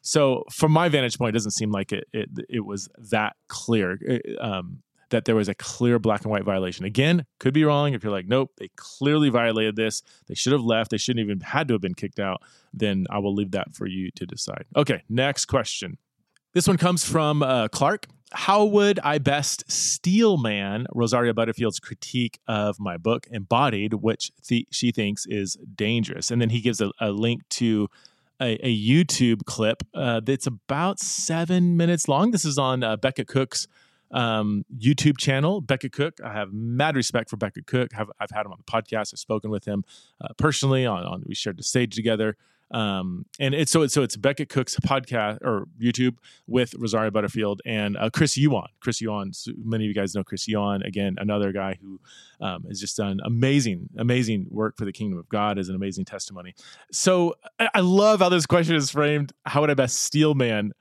So 0.00 0.44
from 0.50 0.72
my 0.72 0.88
vantage 0.88 1.18
point, 1.18 1.30
it 1.30 1.38
doesn't 1.38 1.52
seem 1.52 1.72
like 1.72 1.92
it 1.92 2.08
it, 2.14 2.30
it 2.48 2.64
was 2.64 2.88
that 2.96 3.36
clear 3.48 3.98
um, 4.40 4.82
that 5.12 5.24
there 5.24 5.36
was 5.36 5.48
a 5.48 5.54
clear 5.54 5.98
black 5.98 6.22
and 6.22 6.30
white 6.30 6.44
violation. 6.44 6.84
Again, 6.84 7.24
could 7.38 7.54
be 7.54 7.64
wrong. 7.64 7.94
If 7.94 8.02
you're 8.02 8.12
like, 8.12 8.26
nope, 8.26 8.50
they 8.58 8.68
clearly 8.76 9.28
violated 9.28 9.76
this. 9.76 10.02
They 10.26 10.34
should 10.34 10.52
have 10.52 10.62
left. 10.62 10.90
They 10.90 10.98
shouldn't 10.98 11.24
even 11.24 11.40
had 11.40 11.68
to 11.68 11.74
have 11.74 11.80
been 11.80 11.94
kicked 11.94 12.18
out. 12.18 12.42
Then 12.74 13.06
I 13.10 13.18
will 13.18 13.34
leave 13.34 13.52
that 13.52 13.74
for 13.74 13.86
you 13.86 14.10
to 14.12 14.26
decide. 14.26 14.64
Okay, 14.74 15.02
next 15.08 15.46
question. 15.46 15.98
This 16.52 16.66
one 16.66 16.76
comes 16.76 17.04
from 17.04 17.42
uh, 17.42 17.68
Clark. 17.68 18.06
How 18.34 18.64
would 18.64 18.98
I 19.00 19.18
best 19.18 19.70
steel 19.70 20.38
man 20.38 20.86
Rosaria 20.94 21.34
Butterfield's 21.34 21.78
critique 21.78 22.38
of 22.48 22.80
my 22.80 22.96
book, 22.96 23.26
Embodied, 23.30 23.94
which 23.94 24.32
th- 24.42 24.66
she 24.70 24.90
thinks 24.90 25.26
is 25.26 25.56
dangerous? 25.74 26.30
And 26.30 26.40
then 26.40 26.50
he 26.50 26.60
gives 26.60 26.80
a, 26.80 26.90
a 26.98 27.10
link 27.10 27.42
to 27.50 27.88
a, 28.40 28.58
a 28.66 28.76
YouTube 28.76 29.44
clip 29.44 29.82
uh, 29.94 30.20
that's 30.20 30.46
about 30.46 30.98
seven 30.98 31.76
minutes 31.76 32.08
long. 32.08 32.30
This 32.30 32.44
is 32.44 32.58
on 32.58 32.82
uh, 32.82 32.96
Becket 32.96 33.28
Cook's 33.28 33.66
um, 34.12 34.64
YouTube 34.76 35.18
channel, 35.18 35.60
Becket 35.60 35.92
Cook. 35.92 36.18
I 36.24 36.32
have 36.32 36.52
mad 36.52 36.96
respect 36.96 37.30
for 37.30 37.36
Becket 37.36 37.66
Cook. 37.66 37.92
Have, 37.92 38.10
I've 38.20 38.30
had 38.30 38.46
him 38.46 38.52
on 38.52 38.58
the 38.58 38.70
podcast. 38.70 39.12
I've 39.14 39.18
spoken 39.18 39.50
with 39.50 39.64
him 39.64 39.84
uh, 40.20 40.28
personally. 40.36 40.86
On, 40.86 41.04
on, 41.04 41.22
we 41.26 41.34
shared 41.34 41.58
the 41.58 41.62
stage 41.62 41.94
together. 41.94 42.36
Um, 42.72 43.26
and 43.38 43.54
it's 43.54 43.70
so 43.70 43.82
it's 43.82 43.92
so 43.92 44.02
it's 44.02 44.16
Becket 44.16 44.48
Cook's 44.48 44.76
podcast 44.76 45.38
or 45.42 45.66
YouTube 45.80 46.16
with 46.46 46.74
Rosaria 46.78 47.10
Butterfield 47.10 47.60
and 47.66 47.96
uh, 47.96 48.08
Chris 48.10 48.36
Yuan. 48.36 48.68
Chris 48.80 49.00
Yuan, 49.00 49.32
so 49.32 49.52
many 49.62 49.84
of 49.84 49.88
you 49.88 49.94
guys 49.94 50.14
know 50.14 50.24
Chris 50.24 50.48
Yuan. 50.48 50.82
Again, 50.82 51.16
another 51.18 51.52
guy 51.52 51.78
who 51.80 52.00
um, 52.40 52.64
has 52.68 52.80
just 52.80 52.96
done 52.96 53.20
amazing, 53.24 53.90
amazing 53.98 54.46
work 54.50 54.76
for 54.76 54.86
the 54.86 54.92
kingdom 54.92 55.18
of 55.18 55.28
God 55.28 55.58
as 55.58 55.68
an 55.68 55.76
amazing 55.76 56.06
testimony. 56.06 56.54
So 56.90 57.34
I, 57.58 57.68
I 57.74 57.80
love 57.80 58.20
how 58.20 58.30
this 58.30 58.46
question 58.46 58.74
is 58.74 58.90
framed. 58.90 59.32
How 59.44 59.60
would 59.60 59.70
I 59.70 59.74
best 59.74 60.00
steel 60.00 60.34
man 60.34 60.72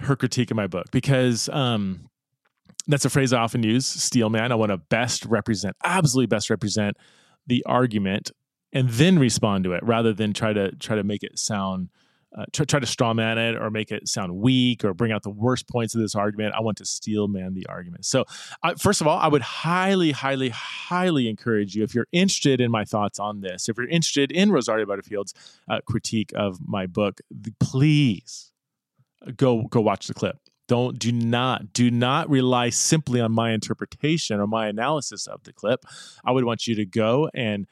her 0.00 0.16
critique 0.16 0.50
in 0.50 0.56
my 0.56 0.66
book? 0.66 0.86
Because 0.90 1.48
um, 1.50 2.08
that's 2.86 3.04
a 3.04 3.10
phrase 3.10 3.32
I 3.32 3.40
often 3.40 3.62
use, 3.62 3.86
steel 3.86 4.30
man. 4.30 4.52
I 4.52 4.56
want 4.56 4.70
to 4.70 4.76
best 4.76 5.24
represent, 5.24 5.76
absolutely 5.84 6.26
best 6.26 6.50
represent 6.50 6.96
the 7.46 7.62
argument 7.66 8.30
and 8.72 8.88
then 8.90 9.18
respond 9.18 9.64
to 9.64 9.72
it 9.72 9.82
rather 9.82 10.12
than 10.12 10.32
try 10.32 10.52
to 10.52 10.74
try 10.76 10.96
to 10.96 11.04
make 11.04 11.22
it 11.22 11.38
sound 11.38 11.88
uh, 12.36 12.44
try, 12.52 12.64
try 12.64 12.80
to 12.80 12.86
straw 12.86 13.14
man 13.14 13.38
it 13.38 13.54
or 13.54 13.70
make 13.70 13.92
it 13.92 14.08
sound 14.08 14.34
weak 14.34 14.84
or 14.84 14.92
bring 14.92 15.12
out 15.12 15.22
the 15.22 15.30
worst 15.30 15.68
points 15.68 15.94
of 15.94 16.00
this 16.00 16.16
argument. 16.16 16.52
I 16.52 16.60
want 16.62 16.78
to 16.78 16.84
steel 16.84 17.28
man 17.28 17.54
the 17.54 17.64
argument. 17.66 18.04
So, 18.04 18.24
uh, 18.64 18.74
first 18.74 19.00
of 19.00 19.06
all, 19.06 19.18
I 19.18 19.28
would 19.28 19.42
highly, 19.42 20.10
highly, 20.10 20.48
highly 20.48 21.28
encourage 21.28 21.76
you 21.76 21.84
if 21.84 21.94
you're 21.94 22.08
interested 22.10 22.60
in 22.60 22.72
my 22.72 22.84
thoughts 22.84 23.20
on 23.20 23.40
this, 23.40 23.68
if 23.68 23.76
you're 23.76 23.88
interested 23.88 24.32
in 24.32 24.50
Rosaria 24.50 24.84
Butterfield's 24.84 25.32
uh, 25.68 25.80
critique 25.86 26.32
of 26.34 26.58
my 26.60 26.86
book, 26.86 27.20
please 27.60 28.50
go 29.36 29.62
go 29.70 29.80
watch 29.80 30.08
the 30.08 30.14
clip 30.14 30.36
don't 30.66 30.98
do 30.98 31.12
not 31.12 31.72
do 31.72 31.90
not 31.90 32.28
rely 32.28 32.70
simply 32.70 33.20
on 33.20 33.32
my 33.32 33.52
interpretation 33.52 34.40
or 34.40 34.46
my 34.46 34.66
analysis 34.66 35.26
of 35.26 35.42
the 35.44 35.52
clip. 35.52 35.84
I 36.24 36.32
would 36.32 36.44
want 36.44 36.66
you 36.66 36.74
to 36.76 36.86
go 36.86 37.28
and 37.34 37.66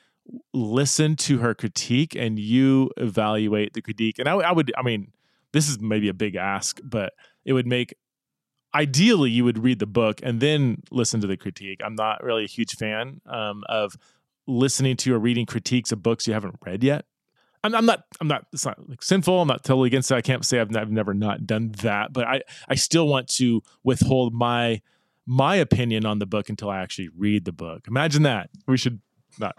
listen 0.53 1.17
to 1.17 1.39
her 1.39 1.55
critique 1.55 2.15
and 2.15 2.39
you 2.39 2.91
evaluate 2.97 3.73
the 3.73 3.83
critique. 3.83 4.19
And 4.19 4.29
I, 4.29 4.35
I 4.35 4.53
would 4.53 4.73
i 4.77 4.83
mean 4.83 5.13
this 5.53 5.69
is 5.69 5.81
maybe 5.81 6.09
a 6.09 6.15
big 6.15 6.37
ask 6.37 6.81
but 6.85 7.13
it 7.45 7.53
would 7.53 7.67
make 7.67 7.95
ideally 8.75 9.31
you 9.31 9.45
would 9.45 9.59
read 9.59 9.79
the 9.79 9.87
book 9.87 10.21
and 10.23 10.41
then 10.41 10.83
listen 10.91 11.21
to 11.21 11.27
the 11.27 11.37
critique. 11.37 11.81
I'm 11.85 11.95
not 11.95 12.23
really 12.23 12.45
a 12.45 12.49
huge 12.49 12.75
fan 12.77 13.21
um, 13.27 13.65
of 13.69 13.97
listening 14.47 14.97
to 14.97 15.15
or 15.15 15.19
reading 15.19 15.47
critiques 15.47 15.93
of 15.93 16.03
books 16.03 16.27
you 16.27 16.35
haven't 16.35 16.57
read 16.65 16.83
yet 16.83 17.05
I'm, 17.65 17.75
I'm, 17.75 17.87
not 17.87 18.05
I'm 18.21 18.29
not 18.29 18.47
it's 18.53 18.67
not 18.67 18.89
like 18.89 19.03
sinful. 19.03 19.41
I'm 19.41 19.49
not 19.49 19.65
totally 19.65 19.87
against 19.87 20.11
it. 20.11 20.15
I 20.15 20.21
can't 20.21 20.45
say 20.45 20.61
I've, 20.61 20.75
I've 20.77 20.91
never 20.91 21.15
not 21.15 21.47
done 21.47 21.73
that, 21.83 22.13
but 22.13 22.25
I 22.27 22.43
I 22.69 22.75
still 22.75 23.07
want 23.07 23.29
to 23.35 23.63
withhold 23.85 24.35
my 24.35 24.81
my 25.27 25.57
opinion 25.57 26.05
on 26.05 26.19
the 26.19 26.27
book 26.27 26.49
until 26.49 26.71
I 26.71 26.81
actually 26.81 27.09
read 27.17 27.45
the 27.45 27.53
book. 27.53 27.87
Imagine 27.87 28.25
that. 28.25 28.51
We 28.67 28.77
should 28.77 29.01
not 29.39 29.57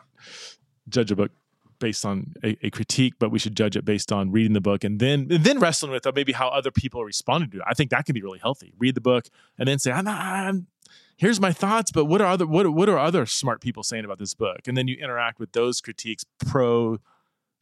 judge 0.90 1.12
a 1.12 1.16
book 1.16 1.32
based 1.80 2.06
on 2.06 2.34
a, 2.44 2.58
a, 2.66 2.70
critique, 2.70 3.16
but 3.20 3.30
we 3.30 3.40
should 3.40 3.58
judge 3.58 3.76
it 3.76 3.84
based 3.84 4.12
on 4.12 4.32
reading 4.32 4.54
the 4.54 4.62
book 4.62 4.84
and 4.84 5.00
then 5.00 5.28
and 5.30 5.44
then 5.44 5.60
wrestling 5.60 5.92
with 5.92 6.06
uh, 6.06 6.12
maybe 6.16 6.32
how 6.32 6.48
other 6.50 6.72
people 6.72 7.04
responded 7.04 7.52
to 7.52 7.58
it. 7.58 7.64
I 7.68 7.74
think 7.74 7.90
that 7.92 8.06
can 8.06 8.14
be 8.14 8.22
really 8.22 8.40
healthy. 8.40 8.74
Read 8.78 8.96
the 8.96 9.02
book 9.02 9.28
and 9.58 9.68
then 9.68 9.80
say, 9.80 9.92
I'm, 9.92 10.06
not, 10.06 10.20
I'm 10.20 10.68
here's 11.18 11.40
my 11.40 11.52
thoughts, 11.52 11.92
but 11.92 12.06
what 12.06 12.22
are 12.22 12.28
other 12.28 12.48
what 12.48 12.70
what 12.74 12.90
are 12.90 12.98
other 12.98 13.26
smart 13.26 13.62
people 13.62 13.84
saying 13.84 14.06
about 14.06 14.20
this 14.20 14.34
book? 14.34 14.62
And 14.68 14.78
then 14.78 14.88
you 14.88 14.96
interact 14.96 15.40
with 15.40 15.52
those 15.54 15.82
critiques, 15.82 16.26
pro, 16.46 17.00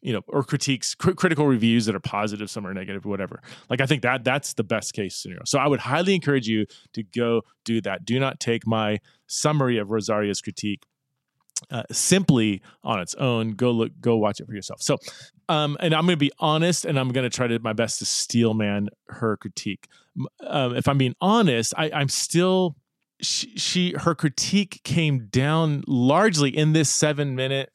you 0.01 0.13
know, 0.13 0.21
or 0.27 0.43
critiques, 0.43 0.95
cr- 0.95 1.11
critical 1.11 1.45
reviews 1.47 1.85
that 1.85 1.95
are 1.95 1.99
positive, 1.99 2.49
some 2.49 2.65
are 2.65 2.73
negative, 2.73 3.05
whatever. 3.05 3.41
Like 3.69 3.81
I 3.81 3.85
think 3.85 4.01
that 4.01 4.23
that's 4.23 4.53
the 4.53 4.63
best 4.63 4.93
case 4.93 5.15
scenario. 5.15 5.43
So 5.45 5.59
I 5.59 5.67
would 5.67 5.79
highly 5.79 6.15
encourage 6.15 6.47
you 6.47 6.65
to 6.93 7.03
go 7.03 7.43
do 7.63 7.81
that. 7.81 8.05
Do 8.05 8.19
not 8.19 8.39
take 8.39 8.65
my 8.65 8.99
summary 9.27 9.77
of 9.77 9.89
Rosaria's 9.89 10.41
critique 10.41 10.85
uh, 11.69 11.83
simply 11.91 12.61
on 12.83 12.99
its 12.99 13.13
own. 13.15 13.51
Go 13.51 13.71
look, 13.71 13.91
go 13.99 14.17
watch 14.17 14.39
it 14.39 14.47
for 14.47 14.53
yourself. 14.53 14.81
So, 14.81 14.97
um, 15.47 15.77
and 15.79 15.93
I'm 15.93 16.05
going 16.05 16.13
to 16.13 16.17
be 16.17 16.31
honest, 16.39 16.85
and 16.85 16.99
I'm 16.99 17.09
going 17.09 17.29
to 17.29 17.35
try 17.35 17.47
to 17.47 17.59
my 17.59 17.73
best 17.73 17.99
to 17.99 18.05
steel 18.05 18.53
man 18.53 18.89
her 19.09 19.37
critique. 19.37 19.87
Um, 20.41 20.75
if 20.75 20.87
I'm 20.87 20.97
being 20.97 21.15
honest, 21.21 21.73
I, 21.77 21.91
I'm 21.91 22.09
still 22.09 22.75
she, 23.21 23.55
she 23.57 23.93
her 23.99 24.15
critique 24.15 24.81
came 24.83 25.27
down 25.27 25.83
largely 25.87 26.55
in 26.55 26.73
this 26.73 26.89
seven 26.89 27.35
minute 27.35 27.71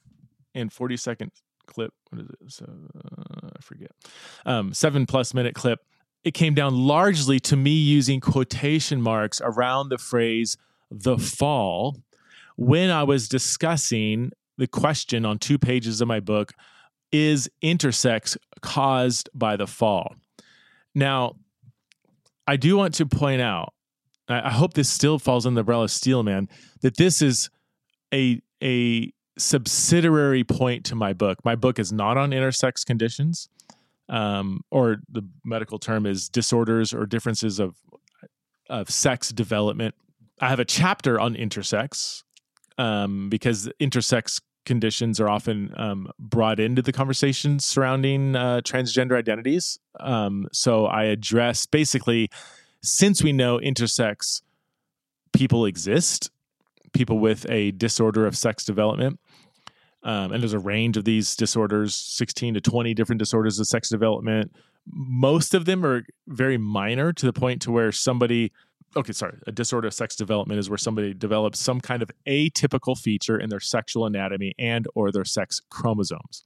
and 0.54 0.72
40 0.72 0.96
second 0.96 1.30
clip. 1.66 1.92
What 2.10 2.22
is 2.22 2.28
it? 2.30 2.36
So, 2.48 2.64
uh, 2.64 3.50
I 3.56 3.60
forget. 3.60 3.90
Um, 4.44 4.72
seven 4.74 5.06
plus 5.06 5.34
minute 5.34 5.54
clip. 5.54 5.80
It 6.24 6.34
came 6.34 6.54
down 6.54 6.74
largely 6.74 7.38
to 7.40 7.56
me 7.56 7.70
using 7.70 8.20
quotation 8.20 9.00
marks 9.00 9.40
around 9.44 9.90
the 9.90 9.98
phrase 9.98 10.56
the 10.90 11.18
fall 11.18 11.98
when 12.56 12.90
I 12.90 13.02
was 13.04 13.28
discussing 13.28 14.32
the 14.58 14.66
question 14.66 15.24
on 15.24 15.38
two 15.38 15.58
pages 15.58 16.00
of 16.00 16.08
my 16.08 16.20
book 16.20 16.52
is 17.12 17.48
intersex 17.62 18.36
caused 18.60 19.28
by 19.34 19.56
the 19.56 19.66
fall? 19.66 20.16
Now, 20.94 21.36
I 22.46 22.56
do 22.56 22.76
want 22.76 22.94
to 22.94 23.06
point 23.06 23.40
out, 23.42 23.74
I 24.28 24.50
hope 24.50 24.74
this 24.74 24.88
still 24.88 25.18
falls 25.18 25.46
in 25.46 25.54
the 25.54 25.60
umbrella 25.60 25.84
of 25.84 25.90
Steelman, 25.90 26.48
that 26.80 26.96
this 26.96 27.22
is 27.22 27.50
a 28.12 28.40
a 28.62 29.12
subsidiary 29.38 30.44
point 30.44 30.84
to 30.86 30.94
my 30.94 31.12
book. 31.12 31.44
My 31.44 31.54
book 31.54 31.78
is 31.78 31.92
not 31.92 32.16
on 32.16 32.30
intersex 32.30 32.84
conditions, 32.84 33.48
um, 34.08 34.60
or 34.70 34.98
the 35.08 35.22
medical 35.44 35.78
term 35.78 36.06
is 36.06 36.28
disorders 36.28 36.92
or 36.92 37.06
differences 37.06 37.58
of 37.58 37.76
of 38.68 38.90
sex 38.90 39.30
development. 39.30 39.94
I 40.40 40.48
have 40.48 40.58
a 40.58 40.64
chapter 40.64 41.20
on 41.20 41.34
intersex, 41.34 42.24
um, 42.78 43.28
because 43.28 43.68
intersex 43.80 44.40
conditions 44.64 45.20
are 45.20 45.28
often 45.28 45.72
um, 45.76 46.10
brought 46.18 46.58
into 46.58 46.82
the 46.82 46.92
conversation 46.92 47.60
surrounding 47.60 48.34
uh, 48.34 48.60
transgender 48.64 49.16
identities. 49.16 49.78
Um, 50.00 50.48
so 50.52 50.86
I 50.86 51.04
address 51.04 51.66
basically, 51.66 52.28
since 52.82 53.22
we 53.22 53.32
know 53.32 53.58
intersex 53.58 54.42
people 55.32 55.64
exist, 55.64 56.30
people 56.92 57.18
with 57.18 57.48
a 57.48 57.70
disorder 57.72 58.26
of 58.26 58.36
sex 58.36 58.64
development. 58.64 59.20
Um, 60.06 60.32
and 60.32 60.42
there's 60.42 60.54
a 60.54 60.58
range 60.58 60.96
of 60.96 61.04
these 61.04 61.36
disorders 61.36 61.94
16 61.94 62.54
to 62.54 62.60
20 62.60 62.94
different 62.94 63.18
disorders 63.18 63.58
of 63.58 63.66
sex 63.66 63.88
development 63.90 64.52
most 64.88 65.54
of 65.54 65.64
them 65.64 65.84
are 65.84 66.04
very 66.28 66.58
minor 66.58 67.12
to 67.12 67.26
the 67.26 67.32
point 67.32 67.60
to 67.62 67.72
where 67.72 67.92
somebody 67.92 68.52
okay, 68.96 69.12
sorry, 69.12 69.36
a 69.46 69.52
disorder 69.52 69.88
of 69.88 69.92
sex 69.92 70.16
development 70.16 70.58
is 70.58 70.70
where 70.70 70.78
somebody 70.78 71.12
develops 71.12 71.60
some 71.60 71.80
kind 71.80 72.02
of 72.02 72.10
atypical 72.26 72.96
feature 72.96 73.38
in 73.38 73.50
their 73.50 73.60
sexual 73.60 74.06
anatomy 74.06 74.54
and 74.58 74.86
or 74.94 75.12
their 75.12 75.24
sex 75.24 75.60
chromosomes. 75.70 76.44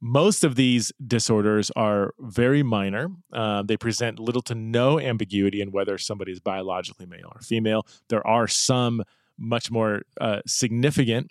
Most 0.00 0.42
of 0.42 0.56
these 0.56 0.92
disorders 1.04 1.70
are 1.76 2.14
very 2.18 2.64
minor. 2.64 3.10
Uh, 3.32 3.62
they 3.62 3.76
present 3.76 4.18
little 4.18 4.42
to 4.42 4.56
no 4.56 4.98
ambiguity 4.98 5.60
in 5.60 5.70
whether 5.70 5.98
somebody 5.98 6.32
is 6.32 6.40
biologically 6.40 7.06
male 7.06 7.30
or 7.32 7.40
female. 7.42 7.86
There 8.08 8.26
are 8.26 8.48
some 8.48 9.04
much 9.38 9.70
more 9.70 10.02
uh, 10.20 10.40
significant 10.46 11.30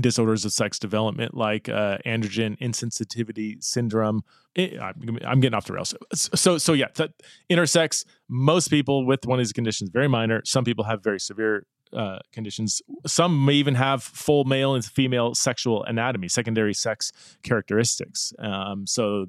disorders 0.00 0.44
of 0.44 0.52
sex 0.52 0.78
development 0.78 1.34
like 1.34 1.68
uh, 1.68 1.98
androgen 2.04 2.58
insensitivity 2.58 3.62
syndrome. 3.62 4.22
It, 4.54 4.80
I'm 4.80 5.40
getting 5.40 5.54
off 5.54 5.66
the 5.66 5.72
rails. 5.72 5.94
So, 6.14 6.58
so 6.58 6.72
yeah, 6.72 6.86
that 6.94 7.12
intersex. 7.50 8.04
Most 8.28 8.68
people 8.68 9.06
with 9.06 9.26
one 9.26 9.38
of 9.38 9.44
these 9.44 9.52
conditions 9.52 9.90
very 9.90 10.08
minor. 10.08 10.42
Some 10.44 10.64
people 10.64 10.84
have 10.84 11.02
very 11.02 11.20
severe 11.20 11.66
uh, 11.92 12.18
conditions. 12.32 12.82
Some 13.06 13.44
may 13.44 13.54
even 13.54 13.74
have 13.74 14.02
full 14.02 14.44
male 14.44 14.74
and 14.74 14.84
female 14.84 15.34
sexual 15.34 15.84
anatomy, 15.84 16.28
secondary 16.28 16.74
sex 16.74 17.12
characteristics. 17.42 18.32
Um, 18.38 18.86
so, 18.86 19.26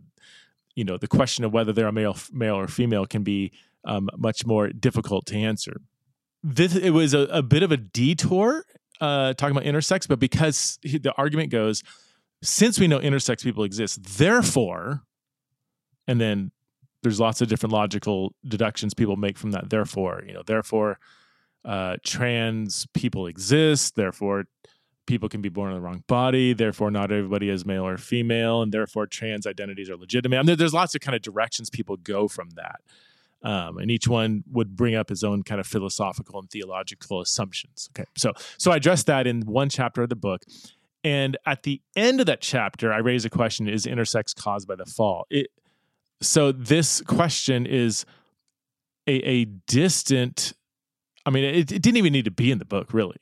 you 0.75 0.83
know, 0.83 0.97
the 0.97 1.07
question 1.07 1.45
of 1.45 1.53
whether 1.53 1.71
they're 1.73 1.87
a 1.87 1.93
male, 1.93 2.17
male 2.31 2.55
or 2.55 2.67
female 2.67 3.05
can 3.05 3.23
be 3.23 3.51
um, 3.85 4.09
much 4.17 4.45
more 4.45 4.69
difficult 4.69 5.25
to 5.27 5.35
answer. 5.35 5.81
This 6.43 6.75
it 6.75 6.91
was 6.91 7.13
a, 7.13 7.21
a 7.31 7.41
bit 7.41 7.63
of 7.63 7.71
a 7.71 7.77
detour 7.77 8.65
uh, 9.01 9.33
talking 9.33 9.55
about 9.55 9.67
intersex, 9.67 10.07
but 10.07 10.19
because 10.19 10.79
he, 10.81 10.97
the 10.97 11.13
argument 11.13 11.49
goes, 11.51 11.83
since 12.41 12.79
we 12.79 12.87
know 12.87 12.99
intersex 12.99 13.43
people 13.43 13.63
exist, 13.63 14.17
therefore, 14.17 15.01
and 16.07 16.21
then 16.21 16.51
there's 17.03 17.19
lots 17.19 17.41
of 17.41 17.47
different 17.47 17.73
logical 17.73 18.33
deductions 18.47 18.93
people 18.93 19.15
make 19.15 19.37
from 19.37 19.51
that. 19.51 19.69
Therefore, 19.69 20.23
you 20.25 20.33
know, 20.33 20.43
therefore, 20.45 20.99
uh, 21.63 21.97
trans 22.03 22.87
people 22.93 23.27
exist. 23.27 23.95
Therefore, 23.95 24.45
people 25.07 25.29
can 25.29 25.41
be 25.41 25.49
born 25.49 25.69
in 25.69 25.75
the 25.75 25.81
wrong 25.81 26.03
body. 26.07 26.53
Therefore, 26.53 26.91
not 26.91 27.11
everybody 27.11 27.49
is 27.49 27.65
male 27.65 27.85
or 27.85 27.97
female, 27.97 28.61
and 28.61 28.71
therefore, 28.71 29.07
trans 29.07 29.45
identities 29.45 29.89
are 29.89 29.97
legitimate. 29.97 30.39
I 30.39 30.43
mean, 30.43 30.57
there's 30.57 30.73
lots 30.73 30.95
of 30.95 31.01
kind 31.01 31.15
of 31.15 31.21
directions 31.21 31.69
people 31.69 31.97
go 31.97 32.27
from 32.27 32.49
that. 32.51 32.81
Um, 33.45 33.77
and 33.77 33.91
each 33.91 34.07
one 34.07 34.43
would 34.51 34.75
bring 34.75 34.95
up 34.95 35.09
his 35.09 35.23
own 35.23 35.43
kind 35.43 35.61
of 35.61 35.67
philosophical 35.67 36.39
and 36.39 36.49
theological 36.49 37.21
assumptions. 37.21 37.89
Okay, 37.93 38.09
so 38.17 38.33
so 38.57 38.71
I 38.71 38.77
addressed 38.77 39.05
that 39.05 39.27
in 39.27 39.41
one 39.41 39.69
chapter 39.69 40.01
of 40.01 40.09
the 40.09 40.15
book, 40.15 40.41
and 41.03 41.37
at 41.45 41.61
the 41.61 41.79
end 41.95 42.19
of 42.19 42.25
that 42.25 42.41
chapter, 42.41 42.91
I 42.91 42.97
raise 42.97 43.23
a 43.23 43.29
question: 43.29 43.69
Is 43.69 43.85
intersex 43.85 44.35
caused 44.35 44.67
by 44.67 44.75
the 44.75 44.85
fall? 44.85 45.27
It, 45.29 45.51
so 46.21 46.51
this 46.51 47.01
question 47.01 47.67
is 47.67 48.03
a, 49.05 49.13
a 49.13 49.45
distant. 49.45 50.53
I 51.23 51.29
mean, 51.29 51.43
it, 51.43 51.71
it 51.71 51.81
didn't 51.83 51.97
even 51.97 52.13
need 52.13 52.25
to 52.25 52.31
be 52.31 52.49
in 52.49 52.57
the 52.57 52.65
book, 52.65 52.93
really. 52.93 53.17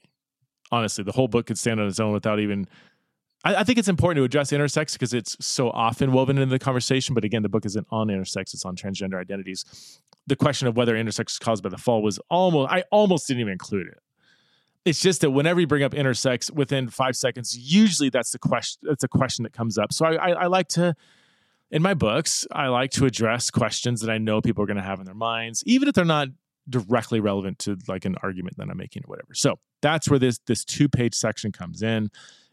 Honestly, 0.72 1.04
the 1.04 1.12
whole 1.12 1.28
book 1.28 1.48
could 1.48 1.58
stand 1.58 1.82
on 1.82 1.88
its 1.88 2.00
own 2.00 2.14
without 2.14 2.40
even 2.40 2.68
I, 3.44 3.56
I 3.56 3.64
think 3.64 3.78
it's 3.78 3.88
important 3.88 4.22
to 4.22 4.24
address 4.24 4.52
intersex 4.52 4.94
because 4.94 5.14
it's 5.14 5.36
so 5.46 5.70
often 5.72 6.12
woven 6.12 6.38
into 6.38 6.52
the 6.52 6.60
conversation. 6.60 7.14
But 7.14 7.24
again, 7.24 7.44
the 7.44 7.50
book 7.50 7.66
isn't 7.66 7.88
on 7.92 8.08
intersex; 8.08 8.54
it's 8.54 8.66
on 8.66 8.76
transgender 8.76 9.20
identities. 9.20 10.00
The 10.28 10.36
question 10.36 10.68
of 10.68 10.78
whether 10.78 10.96
intersex 10.96 11.32
is 11.32 11.40
caused 11.40 11.64
by 11.64 11.70
the 11.70 11.78
fall 11.78 12.02
was 12.02 12.20
almost 12.30 12.72
I 12.72 12.84
almost 12.92 13.28
didn't 13.28 13.42
even 13.42 13.54
include 13.54 13.88
it. 13.88 14.00
It's 14.86 15.02
just 15.02 15.22
that 15.22 15.32
whenever 15.32 15.62
you 15.62 15.68
bring 15.68 15.84
up 15.84 15.94
intersex, 15.94 16.52
within 16.52 16.90
five 16.90 17.16
seconds, 17.16 17.58
usually 17.58 18.10
that's 18.10 18.32
the 18.32 18.40
question. 18.40 18.82
That's 18.84 19.04
a 19.04 19.08
question 19.08 19.44
that 19.44 19.54
comes 19.54 19.78
up. 19.78 19.94
So 19.94 20.06
I, 20.06 20.16
I, 20.16 20.30
I 20.32 20.46
like 20.48 20.68
to 20.70 20.96
in 21.74 21.82
my 21.82 21.96
books, 21.96 22.46
I 22.52 22.68
like 22.68 22.92
to 22.92 23.06
address 23.06 23.50
questions 23.50 24.02
that 24.02 24.12
I 24.12 24.20
know 24.20 24.42
people 24.42 24.64
are 24.64 24.68
going 24.68 24.78
to 24.78 24.84
have 24.84 25.00
in 25.00 25.06
their 25.06 25.16
minds, 25.16 25.64
even 25.66 25.88
if 25.88 25.96
they're 25.96 26.06
not 26.06 26.28
directly 26.70 27.20
relevant 27.20 27.58
to 27.60 27.78
like 27.88 28.06
an 28.06 28.16
argument 28.22 28.58
that 28.58 28.70
I'm 28.70 28.78
making 28.78 29.04
or 29.06 29.10
whatever. 29.10 29.34
So 29.34 29.58
that's 29.82 30.08
where 30.08 30.20
this 30.20 30.40
this 30.46 30.64
two 30.64 30.88
page 30.88 31.16
section 31.16 31.52
comes 31.52 31.82
in. 31.82 32.12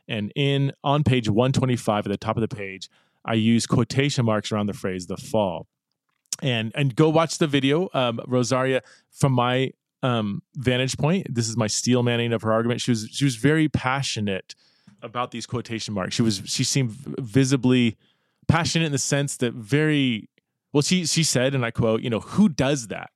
And 0.09 0.33
in 0.35 0.73
on 0.83 1.05
page 1.05 1.29
125 1.29 2.07
at 2.07 2.11
the 2.11 2.17
top 2.17 2.37
of 2.37 2.41
the 2.41 2.49
page, 2.49 2.89
I 3.25 3.35
use 3.35 3.67
quotation 3.67 4.25
marks 4.25 4.51
around 4.51 4.67
the 4.67 4.73
phrase 4.73 5.07
the 5.07 5.19
fall. 5.19 5.67
And 6.43 6.73
and 6.75 6.95
go 6.95 7.09
watch 7.09 7.39
the 7.39 7.47
video. 7.47 7.89
Um, 7.93 8.21
Rosaria, 8.27 8.83
from 9.11 9.33
my 9.33 9.73
um, 10.03 10.43
vantage 10.57 10.97
point, 10.97 11.27
this 11.33 11.49
is 11.49 11.57
my 11.57 11.67
steel 11.67 12.03
manning 12.03 12.33
of 12.33 12.43
her 12.43 12.53
argument. 12.53 12.81
She 12.81 12.91
was 12.91 13.09
she 13.13 13.25
was 13.25 13.37
very 13.37 13.69
passionate 13.69 14.55
about 15.03 15.31
these 15.31 15.47
quotation 15.47 15.95
marks. 15.95 16.15
She 16.15 16.23
was 16.23 16.43
she 16.47 16.65
seemed 16.65 16.91
visibly 16.91 17.97
passionate 18.49 18.87
in 18.87 18.93
the 18.93 18.99
sense 18.99 19.37
that 19.39 19.53
very 19.55 20.29
well. 20.73 20.83
She 20.83 21.07
she 21.07 21.23
said, 21.23 21.55
and 21.55 21.65
I 21.65 21.71
quote, 21.71 22.03
you 22.03 22.11
know, 22.11 22.21
who 22.21 22.49
does 22.49 22.89
that? 22.89 23.11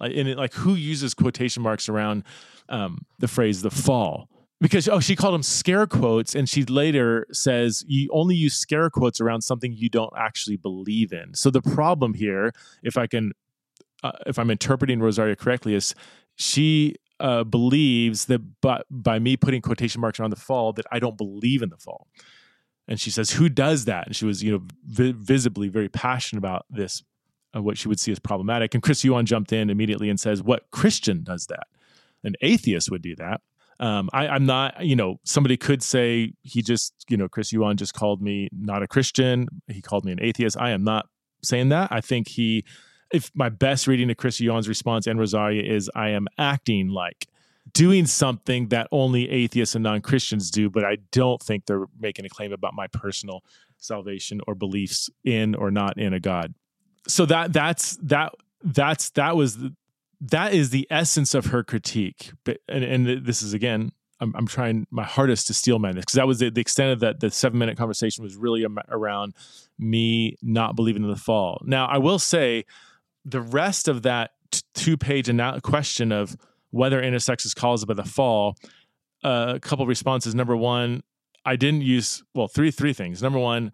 Like, 0.00 0.12
and 0.16 0.28
it, 0.28 0.38
like 0.38 0.54
who 0.54 0.74
uses 0.74 1.14
quotation 1.14 1.62
marks 1.62 1.88
around 1.88 2.24
um, 2.68 3.06
the 3.18 3.28
phrase 3.28 3.62
the 3.62 3.70
fall? 3.70 4.28
Because 4.62 4.88
oh 4.88 5.00
she 5.00 5.16
called 5.16 5.34
them 5.34 5.42
scare 5.42 5.86
quotes 5.86 6.34
and 6.34 6.48
she 6.48 6.64
later 6.64 7.26
says 7.32 7.84
you 7.88 8.08
only 8.12 8.36
use 8.36 8.54
scare 8.54 8.90
quotes 8.90 9.20
around 9.20 9.42
something 9.42 9.74
you 9.74 9.90
don't 9.90 10.14
actually 10.16 10.56
believe 10.56 11.12
in 11.12 11.34
so 11.34 11.50
the 11.50 11.62
problem 11.62 12.14
here 12.14 12.52
if 12.82 12.96
i 12.98 13.06
can 13.06 13.32
uh, 14.04 14.12
if 14.26 14.38
i'm 14.38 14.50
interpreting 14.50 15.00
rosaria 15.00 15.36
correctly 15.36 15.74
is 15.74 15.94
she 16.36 16.96
uh, 17.20 17.44
believes 17.44 18.26
that 18.26 18.40
by, 18.62 18.82
by 18.90 19.18
me 19.18 19.36
putting 19.36 19.62
quotation 19.62 20.00
marks 20.00 20.20
around 20.20 20.30
the 20.30 20.36
fall 20.36 20.72
that 20.72 20.86
i 20.92 20.98
don't 21.00 21.18
believe 21.18 21.62
in 21.62 21.70
the 21.70 21.78
fall 21.78 22.08
And 22.88 23.00
she 23.00 23.10
says, 23.10 23.32
Who 23.32 23.48
does 23.48 23.86
that? 23.86 24.06
And 24.06 24.16
she 24.16 24.26
was, 24.26 24.42
you 24.42 24.52
know, 24.52 24.62
vi- 24.86 25.14
visibly 25.16 25.68
very 25.68 25.88
passionate 25.88 26.40
about 26.40 26.66
this, 26.70 27.02
uh, 27.56 27.62
what 27.62 27.78
she 27.78 27.88
would 27.88 28.00
see 28.00 28.12
as 28.12 28.18
problematic. 28.18 28.74
And 28.74 28.82
Chris 28.82 29.04
Yuan 29.04 29.26
jumped 29.26 29.52
in 29.52 29.70
immediately 29.70 30.10
and 30.10 30.20
says, 30.20 30.42
What 30.42 30.70
Christian 30.72 31.24
does 31.24 31.46
that? 31.46 31.68
An 32.24 32.34
atheist 32.42 32.90
would 32.90 33.02
do 33.02 33.16
that. 33.16 33.40
Um, 33.82 34.08
I, 34.12 34.28
I'm 34.28 34.46
not, 34.46 34.86
you 34.86 34.94
know, 34.94 35.16
somebody 35.24 35.56
could 35.56 35.82
say 35.82 36.34
he 36.42 36.62
just, 36.62 36.94
you 37.08 37.16
know, 37.16 37.28
Chris 37.28 37.52
Yuan 37.52 37.76
just 37.76 37.94
called 37.94 38.22
me 38.22 38.48
not 38.52 38.80
a 38.80 38.86
Christian. 38.86 39.48
He 39.66 39.82
called 39.82 40.04
me 40.04 40.12
an 40.12 40.22
atheist. 40.22 40.56
I 40.56 40.70
am 40.70 40.84
not 40.84 41.06
saying 41.42 41.70
that. 41.70 41.90
I 41.90 42.00
think 42.00 42.28
he, 42.28 42.64
if 43.12 43.32
my 43.34 43.48
best 43.48 43.88
reading 43.88 44.08
of 44.08 44.16
Chris 44.16 44.38
Yuan's 44.40 44.68
response 44.68 45.08
and 45.08 45.18
Rosaria 45.18 45.64
is, 45.64 45.90
I 45.96 46.10
am 46.10 46.28
acting 46.38 46.90
like 46.90 47.26
doing 47.72 48.06
something 48.06 48.68
that 48.68 48.86
only 48.92 49.28
atheists 49.28 49.74
and 49.74 49.82
non 49.82 50.00
Christians 50.00 50.52
do, 50.52 50.70
but 50.70 50.84
I 50.84 50.98
don't 51.10 51.42
think 51.42 51.66
they're 51.66 51.86
making 51.98 52.24
a 52.24 52.28
claim 52.28 52.52
about 52.52 52.74
my 52.74 52.86
personal 52.86 53.42
salvation 53.78 54.40
or 54.46 54.54
beliefs 54.54 55.10
in 55.24 55.56
or 55.56 55.72
not 55.72 55.98
in 55.98 56.14
a 56.14 56.20
God. 56.20 56.54
So 57.08 57.26
that 57.26 57.52
that's 57.52 57.96
that 58.04 58.32
that's 58.62 59.10
that 59.10 59.36
was 59.36 59.58
that 60.22 60.54
is 60.54 60.70
the 60.70 60.86
essence 60.90 61.34
of 61.34 61.46
her 61.46 61.62
critique. 61.64 62.32
But 62.44 62.58
and, 62.68 62.84
and 62.84 63.26
this 63.26 63.42
is 63.42 63.52
again, 63.52 63.92
I'm, 64.20 64.32
I'm 64.36 64.46
trying 64.46 64.86
my 64.90 65.02
hardest 65.02 65.48
to 65.48 65.54
steel 65.54 65.78
man 65.78 65.96
this 65.96 66.04
because 66.04 66.14
that 66.14 66.26
was 66.26 66.38
the, 66.38 66.50
the, 66.50 66.60
extent 66.60 66.92
of 66.92 67.00
that. 67.00 67.20
The 67.20 67.30
seven 67.30 67.58
minute 67.58 67.76
conversation 67.76 68.22
was 68.22 68.36
really 68.36 68.64
around 68.88 69.34
me 69.78 70.36
not 70.42 70.76
believing 70.76 71.02
in 71.02 71.10
the 71.10 71.16
fall. 71.16 71.60
Now 71.64 71.86
I 71.86 71.98
will 71.98 72.20
say, 72.20 72.64
the 73.24 73.40
rest 73.40 73.88
of 73.88 74.02
that 74.02 74.30
t- 74.50 74.60
two 74.74 74.96
page 74.96 75.30
question 75.62 76.12
of 76.12 76.36
whether 76.70 77.02
intersex 77.02 77.44
is 77.44 77.54
caused 77.54 77.86
by 77.86 77.94
the 77.94 78.04
fall, 78.04 78.56
uh, 79.24 79.54
a 79.56 79.60
couple 79.60 79.86
responses. 79.86 80.34
Number 80.34 80.56
one, 80.56 81.02
I 81.44 81.56
didn't 81.56 81.82
use 81.82 82.22
well 82.34 82.48
three 82.48 82.70
three 82.70 82.92
things. 82.92 83.22
Number 83.22 83.38
one, 83.38 83.72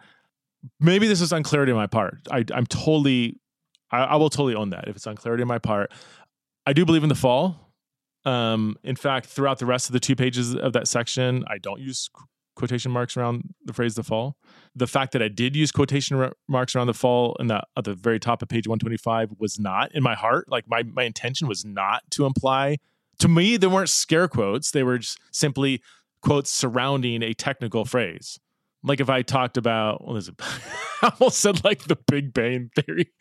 maybe 0.80 1.06
this 1.06 1.20
is 1.20 1.32
unclarity 1.32 1.72
on 1.72 1.78
my 1.78 1.86
part. 1.86 2.18
I, 2.30 2.44
am 2.52 2.66
totally, 2.66 3.38
I, 3.90 3.98
I, 3.98 4.16
will 4.16 4.30
totally 4.30 4.54
own 4.54 4.70
that 4.70 4.88
if 4.88 4.96
it's 4.96 5.06
unclarity 5.06 5.42
on 5.42 5.48
my 5.48 5.58
part. 5.58 5.92
I 6.68 6.74
do 6.74 6.84
believe 6.84 7.02
in 7.02 7.08
the 7.08 7.14
fall. 7.14 7.72
Um, 8.26 8.76
in 8.84 8.94
fact, 8.94 9.24
throughout 9.24 9.58
the 9.58 9.64
rest 9.64 9.88
of 9.88 9.94
the 9.94 10.00
two 10.00 10.14
pages 10.14 10.54
of 10.54 10.74
that 10.74 10.86
section, 10.86 11.42
I 11.48 11.56
don't 11.56 11.80
use 11.80 12.10
quotation 12.56 12.92
marks 12.92 13.16
around 13.16 13.54
the 13.64 13.72
phrase 13.72 13.94
"the 13.94 14.02
fall." 14.02 14.36
The 14.74 14.86
fact 14.86 15.12
that 15.12 15.22
I 15.22 15.28
did 15.28 15.56
use 15.56 15.72
quotation 15.72 16.30
marks 16.46 16.76
around 16.76 16.88
the 16.88 16.92
fall 16.92 17.36
in 17.40 17.46
that 17.46 17.68
at 17.74 17.84
the 17.84 17.94
very 17.94 18.20
top 18.20 18.42
of 18.42 18.50
page 18.50 18.68
125 18.68 19.30
was 19.38 19.58
not 19.58 19.94
in 19.94 20.02
my 20.02 20.14
heart. 20.14 20.44
Like 20.50 20.64
my 20.68 20.82
my 20.82 21.04
intention 21.04 21.48
was 21.48 21.64
not 21.64 22.02
to 22.10 22.26
imply. 22.26 22.76
To 23.20 23.28
me, 23.28 23.56
they 23.56 23.66
weren't 23.66 23.88
scare 23.88 24.28
quotes. 24.28 24.70
They 24.70 24.82
were 24.82 24.98
just 24.98 25.18
simply 25.32 25.80
quotes 26.20 26.50
surrounding 26.50 27.22
a 27.22 27.32
technical 27.32 27.86
phrase. 27.86 28.38
Like 28.82 29.00
if 29.00 29.08
I 29.08 29.22
talked 29.22 29.56
about, 29.56 30.06
well, 30.06 30.20
I 31.02 31.12
almost 31.18 31.40
said 31.40 31.64
like 31.64 31.84
the 31.84 31.96
Big 31.96 32.34
Bang 32.34 32.70
Theory 32.76 33.10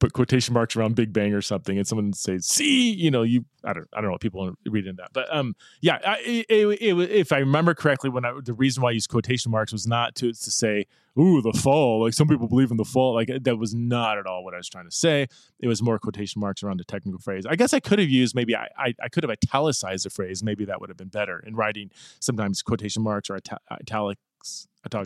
put 0.00 0.12
quotation 0.12 0.54
marks 0.54 0.76
around 0.76 0.94
Big 0.94 1.12
Bang 1.12 1.32
or 1.32 1.42
something, 1.42 1.78
and 1.78 1.86
someone 1.86 2.12
says, 2.12 2.46
"See, 2.46 2.92
you 2.92 3.10
know, 3.10 3.22
you." 3.22 3.44
I 3.64 3.72
don't, 3.72 3.86
I 3.92 3.98
don't 4.00 4.06
know 4.06 4.12
what 4.12 4.20
people 4.20 4.54
read 4.66 4.88
in 4.88 4.96
that, 4.96 5.10
but 5.12 5.32
um, 5.32 5.54
yeah, 5.80 6.00
I, 6.04 6.18
it, 6.20 6.46
it, 6.48 6.66
it, 6.82 7.10
if 7.10 7.30
I 7.30 7.38
remember 7.38 7.74
correctly, 7.74 8.10
when 8.10 8.24
I 8.24 8.32
the 8.42 8.54
reason 8.54 8.82
why 8.82 8.88
I 8.88 8.92
used 8.92 9.08
quotation 9.08 9.52
marks 9.52 9.72
was 9.72 9.86
not 9.86 10.16
to 10.16 10.32
to 10.32 10.50
say, 10.50 10.86
"Ooh, 11.18 11.40
the 11.40 11.52
fall." 11.52 12.02
Like 12.02 12.14
some 12.14 12.26
people 12.26 12.48
believe 12.48 12.70
in 12.70 12.76
the 12.76 12.84
fall. 12.84 13.14
Like 13.14 13.30
that 13.42 13.58
was 13.58 13.74
not 13.74 14.18
at 14.18 14.26
all 14.26 14.44
what 14.44 14.54
I 14.54 14.56
was 14.56 14.68
trying 14.68 14.86
to 14.86 14.96
say. 14.96 15.28
It 15.60 15.68
was 15.68 15.80
more 15.80 15.98
quotation 15.98 16.40
marks 16.40 16.62
around 16.62 16.80
a 16.80 16.84
technical 16.84 17.20
phrase. 17.20 17.46
I 17.46 17.54
guess 17.54 17.72
I 17.72 17.80
could 17.80 18.00
have 18.00 18.08
used 18.08 18.34
maybe 18.34 18.56
I 18.56 18.68
I, 18.76 18.94
I 19.00 19.08
could 19.08 19.22
have 19.22 19.30
italicized 19.30 20.04
the 20.04 20.10
phrase. 20.10 20.42
Maybe 20.42 20.64
that 20.64 20.80
would 20.80 20.90
have 20.90 20.98
been 20.98 21.08
better 21.08 21.38
in 21.46 21.54
writing. 21.54 21.90
Sometimes 22.18 22.62
quotation 22.62 23.02
marks 23.02 23.30
or 23.30 23.36
italic 23.36 23.62
italic 23.70 24.18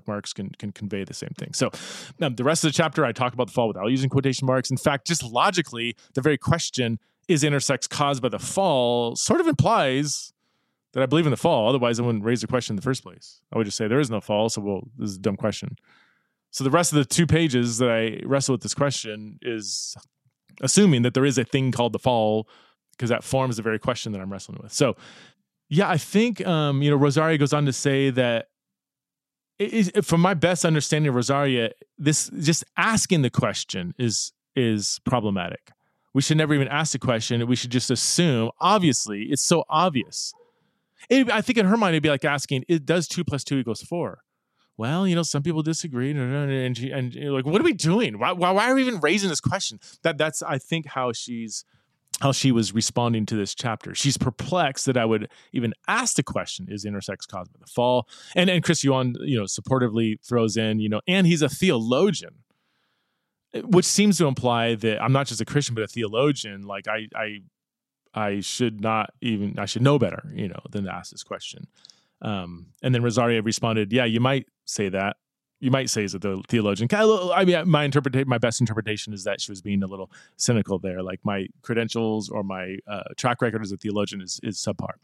marks 0.07 0.33
can 0.33 0.51
can 0.59 0.73
convey 0.73 1.05
the 1.05 1.15
same 1.15 1.33
thing. 1.39 1.53
So 1.53 1.71
um, 2.23 2.35
the 2.35 2.45
rest 2.45 2.65
of 2.65 2.73
the 2.73 2.77
chapter, 2.77 3.05
I 3.05 3.13
talk 3.13 3.33
about 3.33 3.49
the 3.49 3.53
fall 3.53 3.69
without 3.69 3.87
using 3.87 4.11
quotation 4.11 4.47
marks. 4.47 4.71
In 4.71 4.77
fact, 4.77 5.07
just 5.07 5.23
logically, 5.23 5.97
the 6.15 6.21
very 6.21 6.39
question 6.39 6.99
is 7.29 7.43
intersex 7.43 7.89
caused 7.89 8.23
by 8.23 8.29
the 8.29 8.39
fall 8.39 9.17
sort 9.17 9.41
of 9.41 9.47
implies 9.47 10.33
that 10.93 11.03
I 11.03 11.07
believe 11.07 11.27
in 11.27 11.31
the 11.31 11.37
fall. 11.37 11.69
Otherwise, 11.69 12.01
I 12.01 12.03
wouldn't 12.03 12.25
raise 12.25 12.41
the 12.41 12.47
question 12.47 12.73
in 12.73 12.77
the 12.77 12.83
first 12.83 13.03
place. 13.03 13.41
I 13.53 13.59
would 13.59 13.65
just 13.65 13.77
say 13.77 13.87
there 13.87 14.01
is 14.01 14.11
no 14.11 14.21
fall. 14.21 14.49
So, 14.49 14.63
well, 14.63 14.89
this 14.97 15.11
is 15.11 15.17
a 15.17 15.21
dumb 15.21 15.37
question. 15.37 15.77
So 16.51 16.65
the 16.65 16.71
rest 16.71 16.93
of 16.93 16.97
the 16.97 17.05
two 17.05 17.27
pages 17.27 17.79
that 17.79 17.91
I 17.91 18.25
wrestle 18.25 18.55
with 18.55 18.63
this 18.63 18.73
question 18.73 19.39
is 19.43 19.95
assuming 20.63 21.03
that 21.03 21.13
there 21.13 21.27
is 21.27 21.37
a 21.37 21.45
thing 21.45 21.71
called 21.71 21.93
the 21.93 21.99
fall 21.99 22.49
because 22.93 23.11
that 23.11 23.25
forms 23.25 23.59
the 23.59 23.63
very 23.63 23.79
question 23.79 24.13
that 24.13 24.23
I'm 24.23 24.33
wrestling 24.33 24.59
with. 24.63 24.73
So, 24.73 24.97
yeah, 25.69 25.91
I 25.91 25.99
think 25.99 26.47
um, 26.47 26.81
you 26.81 26.91
know 26.91 26.97
Rosaria 26.97 27.37
goes 27.37 27.53
on 27.53 27.67
to 27.67 27.73
say 27.73 28.11
that 28.11 28.49
is, 29.59 29.91
from 30.03 30.21
my 30.21 30.35
best 30.35 30.65
understanding 30.65 31.09
of 31.09 31.15
Rosaria, 31.15 31.71
this 31.99 32.31
just 32.41 32.65
asking 32.77 33.23
the 33.23 33.31
question 33.31 33.95
is 33.99 34.33
is 34.55 35.01
problematic. 35.05 35.71
We 36.15 36.23
should 36.23 36.39
never 36.39 36.55
even 36.55 36.69
ask 36.69 36.93
the 36.93 36.99
question. 36.99 37.47
We 37.47 37.57
should 37.57 37.71
just 37.71 37.91
assume. 37.91 38.51
Obviously, 38.59 39.25
it's 39.25 39.43
so 39.43 39.65
obvious. 39.69 40.33
It, 41.11 41.31
I 41.31 41.43
think 41.43 41.59
in 41.59 41.67
her 41.67 41.77
mind, 41.77 41.95
it'd 41.95 42.03
be 42.03 42.09
like 42.09 42.25
asking, 42.25 42.65
"It 42.69 42.87
does 42.87 43.07
two 43.07 43.25
plus 43.25 43.45
two 43.45 43.59
equals 43.59 43.83
four? 43.83 44.21
Well, 44.79 45.07
you 45.07 45.15
know, 45.15 45.23
some 45.23 45.43
people 45.43 45.63
disagree, 45.63 46.11
and, 46.11 46.21
and 46.21 47.15
like, 47.33 47.47
"What 47.47 47.61
are 47.61 47.65
we 47.65 47.73
doing? 47.73 48.19
Why, 48.19 48.33
why, 48.33 48.51
why 48.51 48.71
are 48.71 48.75
we 48.75 48.83
even 48.83 49.01
raising 49.01 49.31
this 49.31 49.41
question?" 49.41 49.79
That 50.03 50.19
that's 50.19 50.43
I 50.43 50.59
think 50.59 50.87
how 50.87 51.13
she's 51.13 51.65
how 52.21 52.33
she 52.33 52.51
was 52.51 52.75
responding 52.75 53.27
to 53.27 53.37
this 53.37 53.55
chapter. 53.55 53.95
She's 53.95 54.17
perplexed 54.17 54.87
that 54.87 54.97
I 54.97 55.05
would 55.05 55.29
even 55.53 55.75
ask 55.87 56.17
the 56.17 56.23
question, 56.23 56.67
is 56.71 56.85
intersex 56.85 57.29
caused 57.29 57.53
by 57.53 57.59
the 57.61 57.67
fall? 57.67 58.09
And 58.35 58.49
and 58.49 58.63
Chris 58.65 58.83
Yuan, 58.83 59.15
you 59.21 59.39
know, 59.39 59.45
supportively 59.45 60.19
throws 60.27 60.57
in, 60.57 60.81
you 60.81 60.89
know, 60.89 61.01
and 61.07 61.27
he's 61.27 61.43
a 61.43 61.49
theologian, 61.49 62.37
which 63.65 63.85
seems 63.85 64.19
to 64.19 64.27
imply 64.27 64.75
that 64.77 65.03
I'm 65.03 65.13
not 65.13 65.27
just 65.27 65.41
a 65.41 65.45
Christian, 65.45 65.75
but 65.75 65.85
a 65.85 65.89
theologian. 65.89 66.63
Like 66.63 66.89
I 66.89 67.09
I 67.15 67.41
I 68.15 68.41
should 68.41 68.81
not 68.81 69.11
even 69.21 69.59
I 69.59 69.67
should 69.67 69.83
know 69.83 69.99
better, 69.99 70.31
you 70.35 70.49
know, 70.49 70.61
than 70.71 70.85
to 70.85 70.95
ask 70.95 71.11
this 71.11 71.23
question. 71.23 71.67
Um, 72.23 72.69
and 72.83 72.95
then 72.95 73.03
Rosaria 73.03 73.43
responded, 73.43 73.93
Yeah, 73.93 74.07
you 74.07 74.21
might 74.21 74.47
say 74.65 74.89
that 74.89 75.17
you 75.61 75.71
might 75.71 75.89
say 75.89 76.05
is 76.05 76.15
a 76.15 76.19
theologian. 76.49 76.89
I 76.93 77.45
mean, 77.45 77.69
my 77.69 77.85
interpretation, 77.85 78.29
my 78.29 78.39
best 78.39 78.61
interpretation 78.61 79.13
is 79.13 79.25
that 79.25 79.41
she 79.41 79.51
was 79.51 79.63
being 79.63 79.83
a 79.83 79.87
little 79.87 80.11
cynical 80.37 80.79
there. 80.79 81.03
Like 81.03 81.21
my 81.25 81.47
credentials 81.63 82.29
or 82.29 82.43
my 82.43 82.77
uh, 82.87 83.03
track 83.17 83.41
record 83.41 83.63
as 83.63 83.73
a 83.73 83.77
theologian 83.77 84.21
is 84.21 84.39
is 84.43 84.59
subpar. 84.59 84.95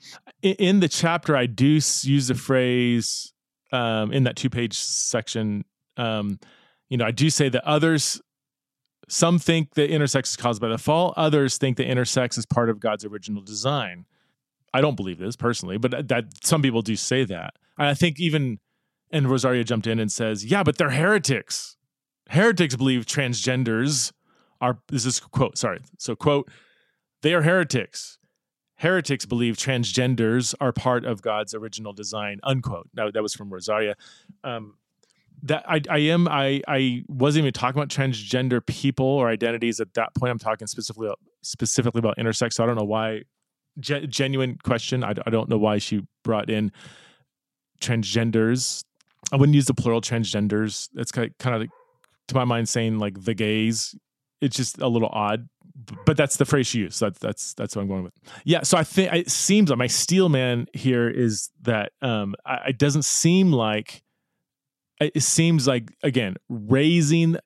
In, 0.42 0.80
the 0.80 0.88
chapter, 0.88 1.36
I 1.36 1.46
do 1.46 1.80
use 2.02 2.28
the 2.28 2.34
phrase 2.34 3.32
um, 3.72 4.12
in 4.12 4.24
that 4.24 4.36
two 4.36 4.50
page 4.50 4.76
section. 4.76 5.64
Um, 5.96 6.38
you 6.90 6.98
know, 6.98 7.06
I 7.06 7.12
do 7.12 7.30
say 7.30 7.48
that 7.48 7.64
others. 7.64 8.20
Some 9.08 9.38
think 9.38 9.74
that 9.74 9.90
intersex 9.90 10.28
is 10.28 10.36
caused 10.36 10.60
by 10.60 10.68
the 10.68 10.78
fall. 10.78 11.12
Others 11.16 11.58
think 11.58 11.76
that 11.78 11.86
intersex 11.86 12.38
is 12.38 12.46
part 12.46 12.70
of 12.70 12.78
God's 12.78 13.04
original 13.04 13.42
design. 13.42 14.06
I 14.72 14.80
don't 14.80 14.96
believe 14.96 15.18
this 15.18 15.36
personally, 15.36 15.76
but 15.76 16.08
that 16.08 16.26
some 16.42 16.62
people 16.62 16.82
do 16.82 16.96
say 16.96 17.24
that. 17.24 17.54
I 17.76 17.94
think 17.94 18.20
even 18.20 18.58
and 19.12 19.28
Rosaria 19.28 19.64
jumped 19.64 19.86
in 19.86 19.98
and 19.98 20.10
says, 20.10 20.44
Yeah, 20.44 20.62
but 20.62 20.78
they're 20.78 20.90
heretics. 20.90 21.76
Heretics 22.30 22.76
believe 22.76 23.04
transgenders 23.04 24.12
are, 24.60 24.78
this 24.88 25.04
is 25.04 25.20
quote, 25.20 25.58
sorry. 25.58 25.80
So, 25.98 26.16
quote, 26.16 26.50
they 27.22 27.34
are 27.34 27.42
heretics. 27.42 28.18
Heretics 28.76 29.26
believe 29.26 29.56
transgenders 29.56 30.54
are 30.60 30.72
part 30.72 31.04
of 31.04 31.22
God's 31.22 31.54
original 31.54 31.92
design, 31.92 32.40
unquote. 32.42 32.88
Now, 32.94 33.10
that 33.10 33.22
was 33.22 33.34
from 33.34 33.52
Rosaria. 33.52 33.94
Um, 34.42 34.74
that 35.44 35.64
I, 35.68 35.80
I 35.90 35.98
am 35.98 36.28
I 36.28 36.62
I 36.68 37.02
wasn't 37.08 37.42
even 37.42 37.52
talking 37.52 37.80
about 37.80 37.88
transgender 37.88 38.64
people 38.64 39.06
or 39.06 39.28
identities 39.28 39.80
at 39.80 39.92
that 39.94 40.14
point. 40.14 40.30
I'm 40.30 40.38
talking 40.38 40.68
specifically 40.68 41.10
specifically 41.42 41.98
about 41.98 42.16
intersex. 42.16 42.54
So 42.54 42.64
I 42.64 42.66
don't 42.66 42.76
know 42.76 42.84
why. 42.84 43.22
Ge- 43.80 44.06
genuine 44.08 44.58
question. 44.62 45.02
I, 45.02 45.14
I 45.26 45.30
don't 45.30 45.48
know 45.48 45.58
why 45.58 45.78
she 45.78 46.06
brought 46.22 46.50
in 46.50 46.70
transgenders 47.80 48.84
I 49.30 49.36
wouldn't 49.36 49.54
use 49.54 49.66
the 49.66 49.74
plural 49.74 50.00
transgenders. 50.00 50.88
It's 50.94 51.12
kind 51.12 51.32
of, 51.62 51.68
to 52.28 52.34
my 52.34 52.44
mind, 52.44 52.68
saying 52.68 52.98
like 52.98 53.22
the 53.22 53.34
gays. 53.34 53.94
It's 54.40 54.56
just 54.56 54.78
a 54.78 54.88
little 54.88 55.08
odd, 55.12 55.48
but 56.04 56.16
that's 56.16 56.36
the 56.36 56.44
phrase 56.44 56.66
she 56.66 56.80
used. 56.80 56.94
So 56.94 57.06
that's 57.06 57.18
that's 57.20 57.54
that's 57.54 57.76
what 57.76 57.82
I'm 57.82 57.88
going 57.88 58.02
with. 58.02 58.14
Yeah. 58.44 58.62
So 58.62 58.76
I 58.76 58.82
think 58.82 59.12
it 59.12 59.30
seems 59.30 59.70
like 59.70 59.78
my 59.78 59.86
steel 59.86 60.28
man 60.28 60.66
here 60.72 61.08
is 61.08 61.50
that 61.62 61.92
um, 62.02 62.34
it 62.66 62.76
doesn't 62.78 63.04
seem 63.04 63.52
like 63.52 64.02
it 65.00 65.22
seems 65.22 65.68
like 65.68 65.92
again 66.02 66.34
raising 66.48 67.36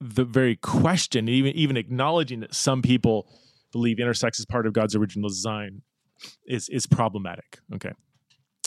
the 0.00 0.24
very 0.24 0.56
question, 0.56 1.28
even 1.28 1.52
even 1.54 1.78
acknowledging 1.78 2.40
that 2.40 2.54
some 2.54 2.82
people 2.82 3.26
believe 3.72 3.96
intersex 3.96 4.38
is 4.38 4.44
part 4.44 4.66
of 4.66 4.74
God's 4.74 4.94
original 4.94 5.30
design 5.30 5.80
is 6.46 6.68
is 6.68 6.86
problematic. 6.86 7.60
Okay 7.74 7.92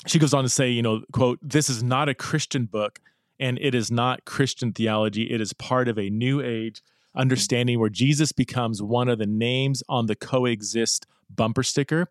she 0.05 0.19
goes 0.19 0.33
on 0.33 0.43
to 0.43 0.49
say, 0.49 0.69
you 0.69 0.81
know, 0.81 1.01
quote, 1.11 1.39
this 1.41 1.69
is 1.69 1.83
not 1.83 2.09
a 2.09 2.13
Christian 2.13 2.65
book 2.65 2.99
and 3.39 3.57
it 3.61 3.75
is 3.75 3.91
not 3.91 4.25
Christian 4.25 4.71
theology. 4.71 5.23
It 5.31 5.41
is 5.41 5.53
part 5.53 5.87
of 5.87 5.97
a 5.97 6.09
new 6.09 6.41
age 6.41 6.81
understanding 7.15 7.79
where 7.79 7.89
Jesus 7.89 8.31
becomes 8.31 8.81
one 8.81 9.07
of 9.07 9.19
the 9.19 9.25
names 9.25 9.81
on 9.87 10.05
the 10.05 10.15
coexist 10.15 11.05
bumper 11.29 11.63
sticker. 11.63 12.07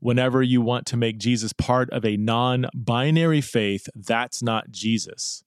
Whenever 0.00 0.42
you 0.42 0.60
want 0.60 0.86
to 0.86 0.96
make 0.96 1.18
Jesus 1.18 1.52
part 1.52 1.90
of 1.90 2.04
a 2.04 2.16
non 2.16 2.66
binary 2.74 3.40
faith, 3.40 3.88
that's 3.94 4.42
not 4.42 4.70
Jesus. 4.70 5.44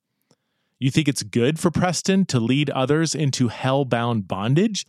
You 0.80 0.92
think 0.92 1.08
it's 1.08 1.24
good 1.24 1.60
for 1.60 1.72
Preston 1.72 2.26
to 2.28 2.40
lead 2.40 2.70
others 2.70 3.16
into 3.16 3.48
hell 3.48 3.86
bound 3.86 4.28
bondage? 4.28 4.86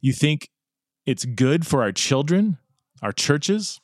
You 0.00 0.12
think 0.12 0.50
it's 1.06 1.24
good 1.24 1.66
for 1.66 1.82
our 1.82 1.92
children, 1.92 2.58
our 3.02 3.12
churches? 3.12 3.80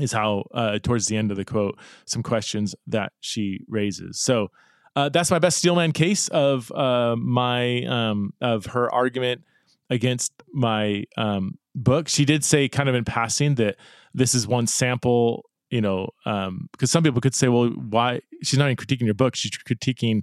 Is 0.00 0.12
how, 0.12 0.44
uh, 0.54 0.78
towards 0.78 1.06
the 1.06 1.16
end 1.18 1.30
of 1.30 1.36
the 1.36 1.44
quote, 1.44 1.78
some 2.06 2.22
questions 2.22 2.74
that 2.86 3.12
she 3.20 3.60
raises. 3.68 4.18
So, 4.20 4.48
uh, 4.96 5.10
that's 5.10 5.30
my 5.30 5.38
best 5.38 5.58
steelman 5.58 5.92
case 5.92 6.28
of 6.28 6.72
uh, 6.72 7.14
my 7.16 7.84
um, 7.84 8.32
of 8.40 8.66
her 8.66 8.92
argument 8.92 9.42
against 9.90 10.32
my 10.52 11.04
um, 11.16 11.58
book. 11.74 12.08
She 12.08 12.24
did 12.24 12.42
say, 12.44 12.68
kind 12.68 12.88
of 12.88 12.94
in 12.94 13.04
passing, 13.04 13.56
that 13.56 13.76
this 14.14 14.34
is 14.34 14.46
one 14.46 14.66
sample. 14.66 15.44
You 15.70 15.80
know, 15.80 16.08
because 16.24 16.48
um, 16.48 16.68
some 16.86 17.02
people 17.02 17.20
could 17.20 17.34
say, 17.34 17.48
"Well, 17.48 17.68
why?" 17.68 18.20
She's 18.42 18.58
not 18.58 18.66
even 18.66 18.76
critiquing 18.76 19.06
your 19.06 19.14
book; 19.14 19.34
she's 19.34 19.52
critiquing 19.52 20.22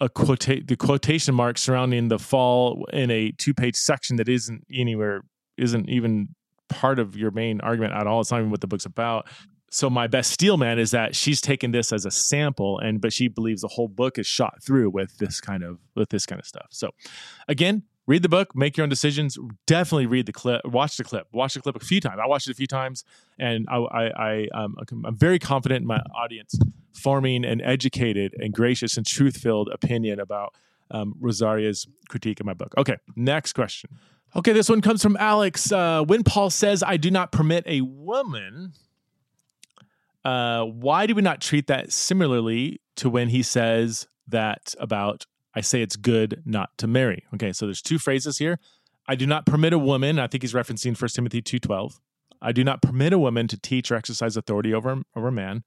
a 0.00 0.08
quote 0.08 0.40
the 0.40 0.76
quotation 0.76 1.34
mark 1.34 1.58
surrounding 1.58 2.08
the 2.08 2.18
fall 2.18 2.86
in 2.92 3.10
a 3.10 3.32
two 3.32 3.54
page 3.54 3.76
section 3.76 4.16
that 4.16 4.28
isn't 4.28 4.66
anywhere, 4.72 5.22
isn't 5.58 5.88
even 5.88 6.34
part 6.70 6.98
of 6.98 7.16
your 7.16 7.30
main 7.30 7.60
argument 7.60 7.92
at 7.92 8.06
all. 8.06 8.20
It's 8.20 8.30
not 8.30 8.38
even 8.38 8.50
what 8.50 8.60
the 8.60 8.66
book's 8.66 8.86
about. 8.86 9.28
So 9.72 9.88
my 9.88 10.08
best 10.08 10.32
steel 10.32 10.56
man 10.56 10.78
is 10.80 10.90
that 10.90 11.14
she's 11.14 11.40
taken 11.40 11.70
this 11.70 11.92
as 11.92 12.04
a 12.04 12.10
sample 12.10 12.78
and 12.80 13.00
but 13.00 13.12
she 13.12 13.28
believes 13.28 13.62
the 13.62 13.68
whole 13.68 13.88
book 13.88 14.18
is 14.18 14.26
shot 14.26 14.62
through 14.62 14.90
with 14.90 15.16
this 15.18 15.40
kind 15.40 15.62
of 15.62 15.78
with 15.94 16.10
this 16.10 16.26
kind 16.26 16.40
of 16.40 16.46
stuff. 16.46 16.66
So 16.70 16.90
again 17.46 17.84
read 18.06 18.22
the 18.22 18.28
book 18.28 18.56
make 18.56 18.76
your 18.76 18.82
own 18.82 18.88
decisions 18.88 19.38
definitely 19.68 20.06
read 20.06 20.26
the 20.26 20.32
clip 20.32 20.64
watch 20.64 20.96
the 20.96 21.04
clip 21.04 21.28
watch 21.32 21.54
the 21.54 21.60
clip 21.60 21.76
a 21.76 21.84
few 21.84 22.00
times. 22.00 22.18
I 22.20 22.26
watched 22.26 22.48
it 22.48 22.50
a 22.50 22.54
few 22.54 22.66
times 22.66 23.04
and 23.38 23.66
i 23.70 23.76
i, 23.76 24.10
I 24.28 24.48
um, 24.52 24.74
i'm 25.04 25.16
very 25.16 25.38
confident 25.38 25.82
in 25.82 25.86
my 25.86 26.00
audience 26.16 26.58
forming 26.92 27.44
an 27.44 27.60
educated 27.60 28.34
and 28.40 28.52
gracious 28.52 28.96
and 28.96 29.06
truth-filled 29.06 29.68
opinion 29.72 30.18
about 30.18 30.54
um, 30.90 31.14
rosaria's 31.20 31.86
critique 32.08 32.40
of 32.40 32.46
my 32.46 32.54
book. 32.54 32.74
Okay 32.76 32.96
next 33.14 33.52
question 33.52 33.90
okay 34.34 34.52
this 34.52 34.68
one 34.68 34.80
comes 34.80 35.02
from 35.02 35.16
alex 35.18 35.72
uh, 35.72 36.02
when 36.04 36.22
paul 36.22 36.50
says 36.50 36.82
i 36.82 36.96
do 36.96 37.10
not 37.10 37.32
permit 37.32 37.64
a 37.66 37.80
woman 37.80 38.72
uh, 40.24 40.64
why 40.64 41.06
do 41.06 41.14
we 41.14 41.22
not 41.22 41.40
treat 41.40 41.66
that 41.66 41.92
similarly 41.92 42.80
to 42.96 43.08
when 43.08 43.28
he 43.28 43.42
says 43.42 44.06
that 44.28 44.74
about 44.78 45.26
I 45.54 45.62
say 45.62 45.82
it's 45.82 45.96
good 45.96 46.42
not 46.44 46.76
to 46.78 46.86
marry? 46.86 47.24
Okay, 47.34 47.52
so 47.52 47.66
there's 47.66 47.82
two 47.82 47.98
phrases 47.98 48.38
here. 48.38 48.58
I 49.08 49.14
do 49.14 49.26
not 49.26 49.46
permit 49.46 49.72
a 49.72 49.78
woman, 49.78 50.18
I 50.18 50.26
think 50.26 50.42
he's 50.42 50.52
referencing 50.52 51.00
1 51.00 51.08
Timothy 51.14 51.42
2:12. 51.42 51.98
I 52.42 52.52
do 52.52 52.64
not 52.64 52.80
permit 52.80 53.12
a 53.12 53.18
woman 53.18 53.48
to 53.48 53.58
teach 53.58 53.90
or 53.90 53.96
exercise 53.96 54.36
authority 54.36 54.72
over 54.72 55.02
over 55.16 55.28
a 55.28 55.32
man. 55.32 55.64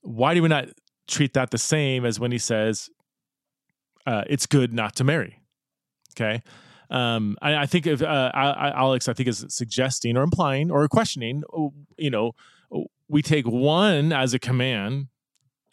Why 0.00 0.34
do 0.34 0.42
we 0.42 0.48
not 0.48 0.68
treat 1.06 1.34
that 1.34 1.50
the 1.50 1.58
same 1.58 2.04
as 2.04 2.18
when 2.18 2.32
he 2.32 2.38
says 2.38 2.90
uh, 4.06 4.24
it's 4.26 4.46
good 4.46 4.72
not 4.72 4.96
to 4.96 5.04
marry? 5.04 5.40
Okay. 6.14 6.42
Um, 6.90 7.36
I, 7.42 7.56
I, 7.56 7.66
think 7.66 7.86
if 7.86 8.02
uh, 8.02 8.30
Alex, 8.34 9.08
I 9.08 9.12
think 9.12 9.28
is 9.28 9.44
suggesting 9.48 10.16
or 10.16 10.22
implying 10.22 10.70
or 10.70 10.88
questioning, 10.88 11.42
you 11.98 12.10
know, 12.10 12.32
we 13.08 13.22
take 13.22 13.46
one 13.46 14.12
as 14.12 14.32
a 14.32 14.38
command. 14.38 15.08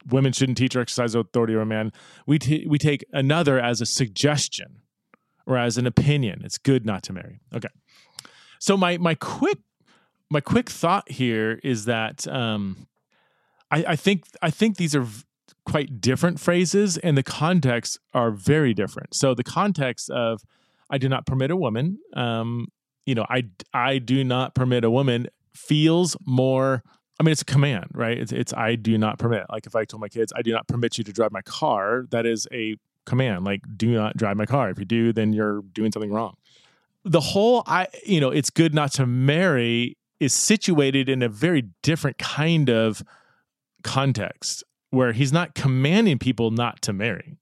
Women 0.09 0.33
shouldn't 0.33 0.57
teach 0.57 0.75
or 0.75 0.81
exercise 0.81 1.15
authority 1.15 1.55
over 1.55 1.65
man. 1.65 1.91
We, 2.27 2.37
t- 2.37 2.67
we 2.67 2.77
take 2.77 3.05
another 3.11 3.59
as 3.59 3.81
a 3.81 3.85
suggestion 3.85 4.81
or 5.47 5.57
as 5.57 5.77
an 5.77 5.87
opinion. 5.87 6.41
It's 6.43 6.57
good 6.57 6.85
not 6.85 7.03
to 7.03 7.13
marry. 7.13 7.39
Okay. 7.55 7.69
So 8.59 8.77
my 8.77 8.97
my 8.97 9.15
quick 9.15 9.59
my 10.29 10.41
quick 10.41 10.69
thought 10.69 11.09
here 11.09 11.59
is 11.63 11.85
that 11.85 12.27
um, 12.27 12.87
I, 13.69 13.85
I 13.89 13.95
think 13.95 14.25
i 14.41 14.49
think 14.49 14.77
these 14.77 14.95
are 14.95 15.01
v- 15.01 15.23
quite 15.65 16.01
different 16.01 16.39
phrases 16.39 16.97
and 16.97 17.17
the 17.17 17.23
contexts 17.23 17.97
are 18.13 18.31
very 18.31 18.73
different. 18.73 19.15
So 19.15 19.33
the 19.33 19.43
context 19.43 20.09
of 20.09 20.41
i 20.89 20.97
do 20.97 21.09
not 21.09 21.25
permit 21.25 21.51
a 21.51 21.55
woman 21.55 21.97
um, 22.13 22.67
you 23.05 23.15
know 23.15 23.25
i 23.29 23.43
i 23.73 23.97
do 23.97 24.23
not 24.23 24.55
permit 24.55 24.83
a 24.83 24.91
woman 24.91 25.27
feels 25.53 26.15
more 26.25 26.83
I 27.19 27.23
mean, 27.23 27.31
it's 27.31 27.43
a 27.43 27.45
command, 27.45 27.85
right? 27.93 28.17
It's, 28.17 28.31
it's 28.31 28.53
I 28.53 28.75
do 28.75 28.97
not 28.97 29.19
permit. 29.19 29.45
Like 29.49 29.65
if 29.65 29.75
I 29.75 29.85
told 29.85 30.01
my 30.01 30.09
kids, 30.09 30.33
I 30.35 30.41
do 30.41 30.51
not 30.51 30.67
permit 30.67 30.97
you 30.97 31.03
to 31.05 31.13
drive 31.13 31.31
my 31.31 31.41
car, 31.41 32.05
that 32.09 32.25
is 32.25 32.45
a 32.51 32.75
command. 33.05 33.45
Like, 33.45 33.61
do 33.77 33.93
not 33.93 34.17
drive 34.17 34.35
my 34.35 34.45
car. 34.45 34.69
If 34.69 34.79
you 34.79 34.85
do, 34.85 35.13
then 35.13 35.31
you're 35.31 35.61
doing 35.73 35.91
something 35.91 36.11
wrong. 36.11 36.35
The 37.05 37.21
whole 37.21 37.63
I, 37.67 37.87
you 38.05 38.19
know, 38.19 38.31
it's 38.31 38.49
good 38.49 38.73
not 38.73 38.91
to 38.93 39.05
marry 39.05 39.97
is 40.19 40.33
situated 40.33 41.07
in 41.07 41.21
a 41.21 41.29
very 41.29 41.63
different 41.83 42.17
kind 42.17 42.69
of 42.69 43.03
context 43.83 44.63
where 44.89 45.13
he's 45.13 45.31
not 45.31 45.55
commanding 45.55 46.17
people 46.17 46.51
not 46.51 46.81
to 46.81 46.93
marry 46.93 47.37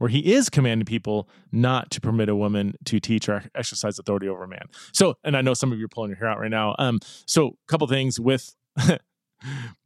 where 0.00 0.08
he 0.08 0.32
is 0.32 0.48
commanding 0.48 0.86
people 0.86 1.28
not 1.52 1.90
to 1.90 2.00
permit 2.00 2.30
a 2.30 2.34
woman 2.34 2.74
to 2.86 2.98
teach 2.98 3.28
or 3.28 3.44
exercise 3.54 3.98
authority 3.98 4.28
over 4.28 4.44
a 4.44 4.48
man. 4.48 4.64
So, 4.94 5.14
and 5.24 5.36
I 5.36 5.42
know 5.42 5.52
some 5.52 5.72
of 5.72 5.78
you 5.78 5.84
are 5.84 5.88
pulling 5.88 6.08
your 6.08 6.16
hair 6.16 6.28
out 6.28 6.40
right 6.40 6.50
now. 6.50 6.74
Um, 6.78 7.00
so, 7.26 7.48
a 7.48 7.70
couple 7.70 7.86
things 7.86 8.18
with 8.18 8.56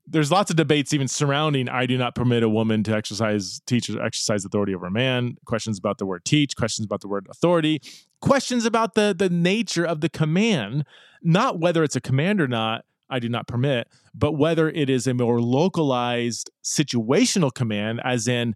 there's 0.06 0.30
lots 0.30 0.52
of 0.52 0.56
debates 0.56 0.94
even 0.94 1.08
surrounding 1.08 1.68
I 1.68 1.86
do 1.86 1.98
not 1.98 2.14
permit 2.14 2.44
a 2.44 2.48
woman 2.48 2.84
to 2.84 2.94
exercise 2.94 3.60
teach 3.66 3.90
or 3.90 4.00
exercise 4.00 4.44
authority 4.44 4.72
over 4.72 4.86
a 4.86 4.90
man. 4.90 5.36
Questions 5.46 5.80
about 5.80 5.98
the 5.98 6.06
word 6.06 6.24
teach, 6.24 6.54
questions 6.56 6.86
about 6.86 7.00
the 7.00 7.08
word 7.08 7.26
authority, 7.28 7.82
questions 8.20 8.64
about 8.64 8.94
the 8.94 9.16
the 9.18 9.28
nature 9.28 9.84
of 9.84 10.00
the 10.00 10.08
command, 10.08 10.84
not 11.24 11.58
whether 11.58 11.82
it's 11.82 11.96
a 11.96 12.00
command 12.00 12.40
or 12.40 12.46
not. 12.46 12.84
I 13.10 13.18
do 13.18 13.28
not 13.28 13.48
permit, 13.48 13.88
but 14.14 14.32
whether 14.32 14.70
it 14.70 14.88
is 14.88 15.06
a 15.06 15.14
more 15.14 15.40
localized 15.40 16.50
situational 16.64 17.52
command, 17.52 18.00
as 18.02 18.28
in 18.28 18.54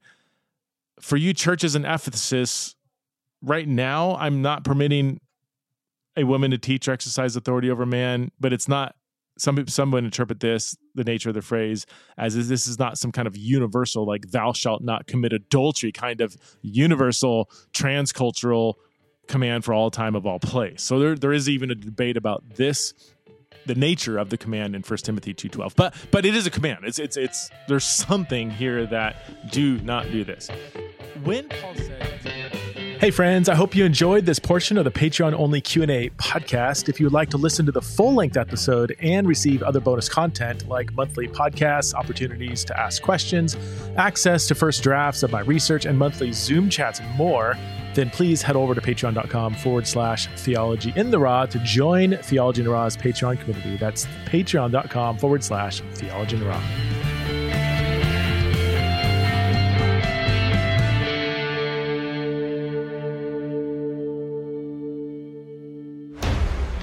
for 1.01 1.17
you 1.17 1.33
churches 1.33 1.75
in 1.75 1.85
Ephesus, 1.85 2.75
right 3.43 3.67
now, 3.67 4.17
I'm 4.17 4.43
not 4.43 4.65
permitting 4.65 5.21
a 6.17 6.25
woman 6.25 6.51
to 6.51 6.59
teach 6.59 6.89
or 6.89 6.93
exercise 6.93 7.37
authority 7.37 7.71
over 7.71 7.87
man, 7.87 8.31
but 8.41 8.53
it's 8.53 8.69
not 8.69 8.95
some 9.39 9.69
some 9.69 9.93
would 9.93 10.05
interpret 10.05 10.41
this 10.41 10.77
the 10.97 11.05
nature 11.05 11.29
of 11.29 11.35
the 11.37 11.43
phrase 11.43 11.87
as 12.17 12.35
is 12.35 12.49
this 12.49 12.67
is 12.67 12.77
not 12.77 12.99
some 12.99 13.13
kind 13.13 13.29
of 13.29 13.37
universal 13.37 14.05
like 14.05 14.33
thou 14.33 14.53
shalt 14.53 14.83
not 14.83 15.07
commit 15.07 15.33
adultery 15.33 15.93
kind 15.93 16.21
of 16.21 16.37
universal 16.61 17.49
transcultural 17.73 18.75
command 19.29 19.65
for 19.65 19.73
all 19.73 19.91
time 19.91 20.17
of 20.17 20.27
all 20.27 20.41
place. 20.41 20.83
So 20.83 20.99
there, 20.99 21.15
there 21.15 21.33
is 21.33 21.49
even 21.49 21.71
a 21.71 21.75
debate 21.75 22.17
about 22.17 22.43
this 22.57 22.95
the 23.67 23.75
nature 23.75 24.17
of 24.17 24.31
the 24.31 24.39
command 24.39 24.75
in 24.75 24.81
1 24.81 24.99
timothy 24.99 25.35
2.12 25.35 25.75
but 25.77 25.95
but 26.11 26.25
it 26.25 26.35
is 26.35 26.47
a 26.47 26.51
command. 26.51 26.81
It's 26.85 26.99
it's 26.99 27.17
it's 27.17 27.51
there's 27.69 27.85
something 27.85 28.51
here 28.51 28.87
that 28.87 29.17
do 29.53 29.79
not 29.81 30.11
do 30.11 30.25
this 30.25 30.49
when 31.25 31.49
paul 31.49 31.75
said 31.75 32.09
Hey 33.01 33.13
friends, 33.13 33.49
I 33.49 33.55
hope 33.55 33.77
you 33.77 33.85
enjoyed 33.85 34.27
this 34.27 34.41
portion 34.41 34.77
of 34.77 34.83
the 34.83 34.91
Patreon 34.91 35.33
only 35.33 35.61
Q&A 35.61 36.11
podcast. 36.11 36.89
If 36.89 36.99
you 36.99 37.07
would 37.07 37.13
like 37.13 37.31
to 37.31 37.37
listen 37.37 37.65
to 37.67 37.71
the 37.71 37.81
full-length 37.81 38.37
episode 38.37 38.97
and 38.99 39.29
receive 39.29 39.63
other 39.63 39.79
bonus 39.79 40.09
content 40.09 40.67
like 40.67 40.93
monthly 40.95 41.29
podcasts, 41.29 41.95
opportunities 41.95 42.65
to 42.65 42.77
ask 42.77 43.01
questions, 43.01 43.57
access 43.97 44.49
to 44.49 44.57
first 44.57 44.83
drafts 44.83 45.23
of 45.23 45.31
my 45.31 45.43
research 45.43 45.87
and 45.87 45.97
monthly 45.97 46.33
Zoom 46.33 46.69
chats 46.69 46.99
and 46.99 47.09
more, 47.15 47.57
then 47.95 48.11
please 48.11 48.43
head 48.43 48.57
over 48.57 48.75
to 48.75 48.81
patreon.com 48.81 49.55
forward 49.55 49.87
slash 49.87 50.27
theology 50.37 50.93
in 50.97 51.13
the 51.13 51.21
raw 51.21 51.47
to 51.47 51.59
join 51.61 52.17
Theology 52.17 52.63
in 52.63 52.67
the 52.67 52.73
Raw's 52.73 52.97
Patreon 52.97 53.39
community. 53.39 53.77
That's 53.77 54.07
patreon.com 54.27 55.19
forward 55.19 55.45
slash 55.45 55.83
theology 55.95 56.35
in 56.35 56.41
the 56.41 56.49
raw. 56.49 56.63